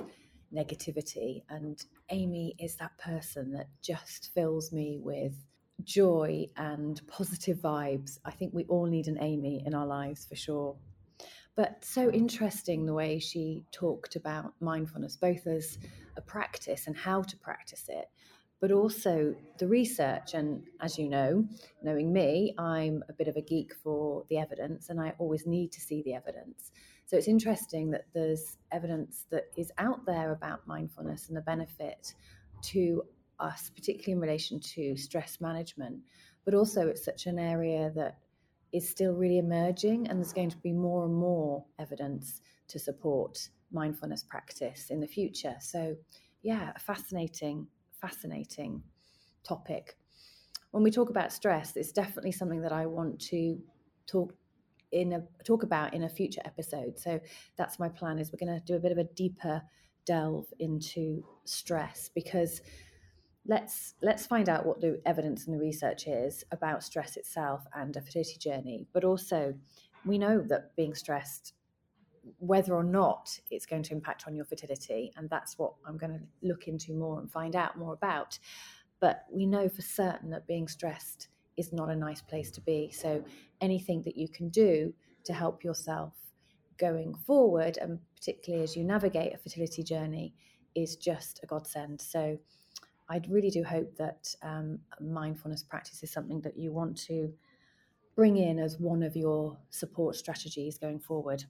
negativity. 0.53 1.43
And 1.49 1.83
Amy 2.09 2.55
is 2.59 2.75
that 2.75 2.97
person 2.97 3.51
that 3.53 3.67
just 3.81 4.33
fills 4.33 4.71
me 4.71 4.99
with 5.01 5.35
joy 5.83 6.47
and 6.57 7.01
positive 7.07 7.57
vibes. 7.57 8.19
I 8.25 8.31
think 8.31 8.53
we 8.53 8.63
all 8.65 8.85
need 8.85 9.07
an 9.07 9.17
Amy 9.21 9.63
in 9.65 9.73
our 9.73 9.85
lives 9.85 10.25
for 10.25 10.35
sure. 10.35 10.75
But 11.55 11.85
so 11.85 12.09
interesting 12.09 12.85
the 12.85 12.93
way 12.93 13.19
she 13.19 13.63
talked 13.71 14.15
about 14.15 14.53
mindfulness, 14.59 15.15
both 15.15 15.47
as 15.47 15.77
a 16.17 16.21
practice 16.21 16.87
and 16.87 16.95
how 16.95 17.21
to 17.21 17.37
practice 17.37 17.85
it, 17.87 18.09
but 18.59 18.71
also 18.71 19.35
the 19.57 19.67
research. 19.67 20.33
And 20.33 20.63
as 20.81 20.97
you 20.97 21.07
know, 21.07 21.45
knowing 21.81 22.11
me, 22.11 22.53
I'm 22.57 23.03
a 23.07 23.13
bit 23.13 23.27
of 23.27 23.37
a 23.37 23.41
geek 23.41 23.73
for 23.73 24.25
the 24.29 24.37
evidence 24.37 24.89
and 24.89 24.99
I 24.99 25.13
always 25.17 25.45
need 25.45 25.71
to 25.73 25.81
see 25.81 26.01
the 26.01 26.13
evidence. 26.13 26.71
So 27.05 27.15
it's 27.15 27.27
interesting 27.27 27.91
that 27.91 28.07
there's 28.13 28.57
evidence 28.71 29.25
that 29.29 29.45
is 29.55 29.71
out 29.77 30.05
there 30.05 30.31
about 30.31 30.67
mindfulness 30.67 31.27
and 31.27 31.37
the 31.37 31.41
benefit 31.41 32.15
to 32.63 33.03
us, 33.39 33.71
particularly 33.75 34.13
in 34.13 34.19
relation 34.19 34.59
to 34.59 34.95
stress 34.95 35.39
management. 35.41 35.99
But 36.43 36.53
also, 36.53 36.87
it's 36.87 37.03
such 37.03 37.25
an 37.25 37.39
area 37.39 37.91
that 37.95 38.17
is 38.71 38.87
still 38.87 39.13
really 39.13 39.37
emerging, 39.37 40.07
and 40.07 40.19
there's 40.19 40.33
going 40.33 40.49
to 40.49 40.57
be 40.57 40.71
more 40.71 41.05
and 41.05 41.13
more 41.13 41.63
evidence 41.79 42.41
to 42.67 42.79
support 42.79 43.49
mindfulness 43.71 44.23
practice 44.23 44.89
in 44.89 44.99
the 44.99 45.07
future. 45.07 45.55
So, 45.59 45.95
yeah, 46.41 46.71
a 46.75 46.79
fascinating, 46.79 47.67
fascinating 47.99 48.83
topic. 49.43 49.97
When 50.71 50.83
we 50.83 50.91
talk 50.91 51.09
about 51.09 51.31
stress, 51.31 51.75
it's 51.75 51.91
definitely 51.91 52.31
something 52.31 52.61
that 52.61 52.73
I 52.73 52.85
want 52.85 53.19
to 53.29 53.57
talk 54.07 54.33
in 54.91 55.13
a 55.13 55.23
talk 55.43 55.63
about 55.63 55.93
in 55.93 56.03
a 56.03 56.09
future 56.09 56.41
episode. 56.45 56.97
So 56.99 57.19
that's 57.57 57.79
my 57.79 57.89
plan 57.89 58.19
is 58.19 58.31
we're 58.31 58.45
going 58.45 58.59
to 58.59 58.65
do 58.65 58.75
a 58.75 58.79
bit 58.79 58.91
of 58.91 58.97
a 58.97 59.03
deeper 59.03 59.61
delve 60.05 60.45
into 60.59 61.23
stress 61.45 62.09
because 62.13 62.61
let's 63.47 63.93
let's 64.01 64.25
find 64.25 64.49
out 64.49 64.65
what 64.65 64.81
the 64.81 65.01
evidence 65.05 65.45
and 65.45 65.55
the 65.55 65.59
research 65.59 66.07
is 66.07 66.43
about 66.51 66.83
stress 66.83 67.15
itself 67.17 67.65
and 67.73 67.95
a 67.95 68.01
fertility 68.01 68.37
journey. 68.37 68.87
But 68.93 69.03
also 69.03 69.53
we 70.05 70.17
know 70.17 70.41
that 70.41 70.75
being 70.75 70.95
stressed 70.95 71.53
whether 72.39 72.73
or 72.73 72.83
not 72.83 73.39
it's 73.51 73.67
going 73.67 73.83
to 73.83 73.93
impact 73.93 74.23
on 74.25 74.35
your 74.35 74.45
fertility 74.45 75.11
and 75.15 75.29
that's 75.29 75.59
what 75.59 75.73
i'm 75.85 75.95
going 75.95 76.11
to 76.11 76.19
look 76.41 76.67
into 76.67 76.91
more 76.91 77.19
and 77.19 77.31
find 77.31 77.55
out 77.55 77.77
more 77.77 77.93
about. 77.93 78.39
But 78.99 79.25
we 79.31 79.45
know 79.45 79.69
for 79.69 79.81
certain 79.81 80.31
that 80.31 80.47
being 80.47 80.67
stressed 80.67 81.27
is 81.57 81.71
not 81.71 81.89
a 81.89 81.95
nice 81.95 82.21
place 82.21 82.49
to 82.51 82.61
be. 82.61 82.91
So 82.91 83.23
anything 83.61 84.01
that 84.03 84.17
you 84.17 84.27
can 84.27 84.49
do 84.49 84.93
to 85.25 85.33
help 85.33 85.63
yourself 85.63 86.13
going 86.77 87.13
forward 87.13 87.77
and 87.77 87.99
particularly 88.15 88.63
as 88.63 88.75
you 88.75 88.83
navigate 88.83 89.33
a 89.33 89.37
fertility 89.37 89.83
journey 89.83 90.33
is 90.75 90.95
just 90.95 91.39
a 91.43 91.45
godsend. 91.45 92.01
So 92.01 92.37
I 93.09 93.21
really 93.29 93.49
do 93.49 93.63
hope 93.63 93.95
that 93.97 94.35
um, 94.41 94.79
mindfulness 94.99 95.63
practice 95.63 96.01
is 96.03 96.11
something 96.11 96.41
that 96.41 96.57
you 96.57 96.71
want 96.71 96.97
to 97.05 97.33
bring 98.15 98.37
in 98.37 98.59
as 98.59 98.79
one 98.79 99.03
of 99.03 99.15
your 99.15 99.57
support 99.69 100.15
strategies 100.15 100.77
going 100.77 100.99
forward. 100.99 101.45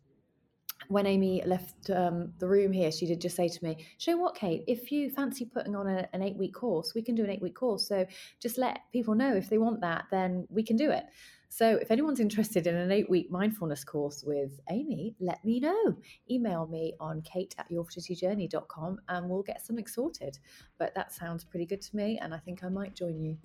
When 0.87 1.07
Amy 1.07 1.41
left 1.45 1.89
um, 1.89 2.33
the 2.37 2.47
room 2.47 2.71
here, 2.71 2.91
she 2.91 3.07
did 3.07 3.21
just 3.21 3.35
say 3.35 3.47
to 3.47 3.63
me, 3.63 3.85
"Show 3.97 4.17
what, 4.17 4.35
Kate? 4.35 4.63
If 4.67 4.91
you 4.91 5.09
fancy 5.09 5.45
putting 5.45 5.75
on 5.75 5.87
a, 5.87 6.07
an 6.13 6.21
eight-week 6.21 6.53
course, 6.53 6.93
we 6.93 7.01
can 7.01 7.15
do 7.15 7.23
an 7.23 7.29
eight-week 7.31 7.55
course. 7.55 7.87
So 7.87 8.05
just 8.39 8.57
let 8.57 8.79
people 8.93 9.15
know 9.15 9.33
if 9.35 9.49
they 9.49 9.57
want 9.57 9.81
that, 9.81 10.05
then 10.11 10.45
we 10.49 10.63
can 10.63 10.75
do 10.75 10.91
it." 10.91 11.05
So 11.49 11.77
if 11.81 11.89
anyone's 11.89 12.19
interested 12.19 12.67
in 12.67 12.75
an 12.75 12.91
eight-week 12.91 13.31
mindfulness 13.31 13.83
course 13.85 14.23
with 14.25 14.59
Amy, 14.69 15.15
let 15.19 15.43
me 15.45 15.61
know. 15.61 15.95
Email 16.29 16.67
me 16.67 16.93
on 16.99 17.21
kate 17.21 17.55
at 17.57 17.69
yourfertilityjourney.com 17.71 18.99
and 19.07 19.29
we'll 19.29 19.41
get 19.41 19.65
something 19.65 19.87
sorted. 19.87 20.37
But 20.77 20.93
that 20.95 21.13
sounds 21.13 21.45
pretty 21.45 21.65
good 21.65 21.81
to 21.81 21.95
me, 21.95 22.19
and 22.21 22.33
I 22.33 22.39
think 22.39 22.63
I 22.63 22.69
might 22.69 22.93
join 22.93 23.21
you. 23.21 23.37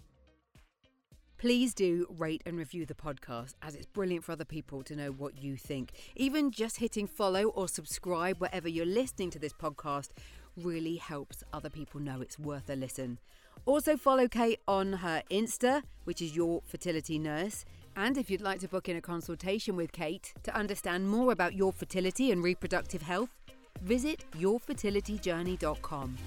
Please 1.40 1.72
do 1.72 2.04
rate 2.18 2.42
and 2.44 2.58
review 2.58 2.84
the 2.84 2.92
podcast 2.92 3.54
as 3.62 3.74
it's 3.74 3.86
brilliant 3.86 4.24
for 4.24 4.32
other 4.32 4.44
people 4.44 4.82
to 4.82 4.94
know 4.94 5.10
what 5.10 5.42
you 5.42 5.56
think. 5.56 5.92
Even 6.14 6.50
just 6.50 6.76
hitting 6.76 7.06
follow 7.06 7.44
or 7.44 7.66
subscribe 7.66 8.38
wherever 8.42 8.68
you're 8.68 8.84
listening 8.84 9.30
to 9.30 9.38
this 9.38 9.54
podcast 9.54 10.10
really 10.54 10.96
helps 10.96 11.42
other 11.50 11.70
people 11.70 11.98
know 11.98 12.20
it's 12.20 12.38
worth 12.38 12.68
a 12.68 12.76
listen. 12.76 13.18
Also, 13.64 13.96
follow 13.96 14.28
Kate 14.28 14.60
on 14.68 14.92
her 14.92 15.22
Insta, 15.30 15.82
which 16.04 16.20
is 16.20 16.36
Your 16.36 16.60
Fertility 16.66 17.18
Nurse. 17.18 17.64
And 17.96 18.18
if 18.18 18.30
you'd 18.30 18.42
like 18.42 18.60
to 18.60 18.68
book 18.68 18.90
in 18.90 18.98
a 18.98 19.00
consultation 19.00 19.76
with 19.76 19.92
Kate 19.92 20.34
to 20.42 20.54
understand 20.54 21.08
more 21.08 21.32
about 21.32 21.54
your 21.54 21.72
fertility 21.72 22.32
and 22.32 22.42
reproductive 22.44 23.00
health, 23.00 23.30
visit 23.80 24.26
yourfertilityjourney.com. 24.32 26.18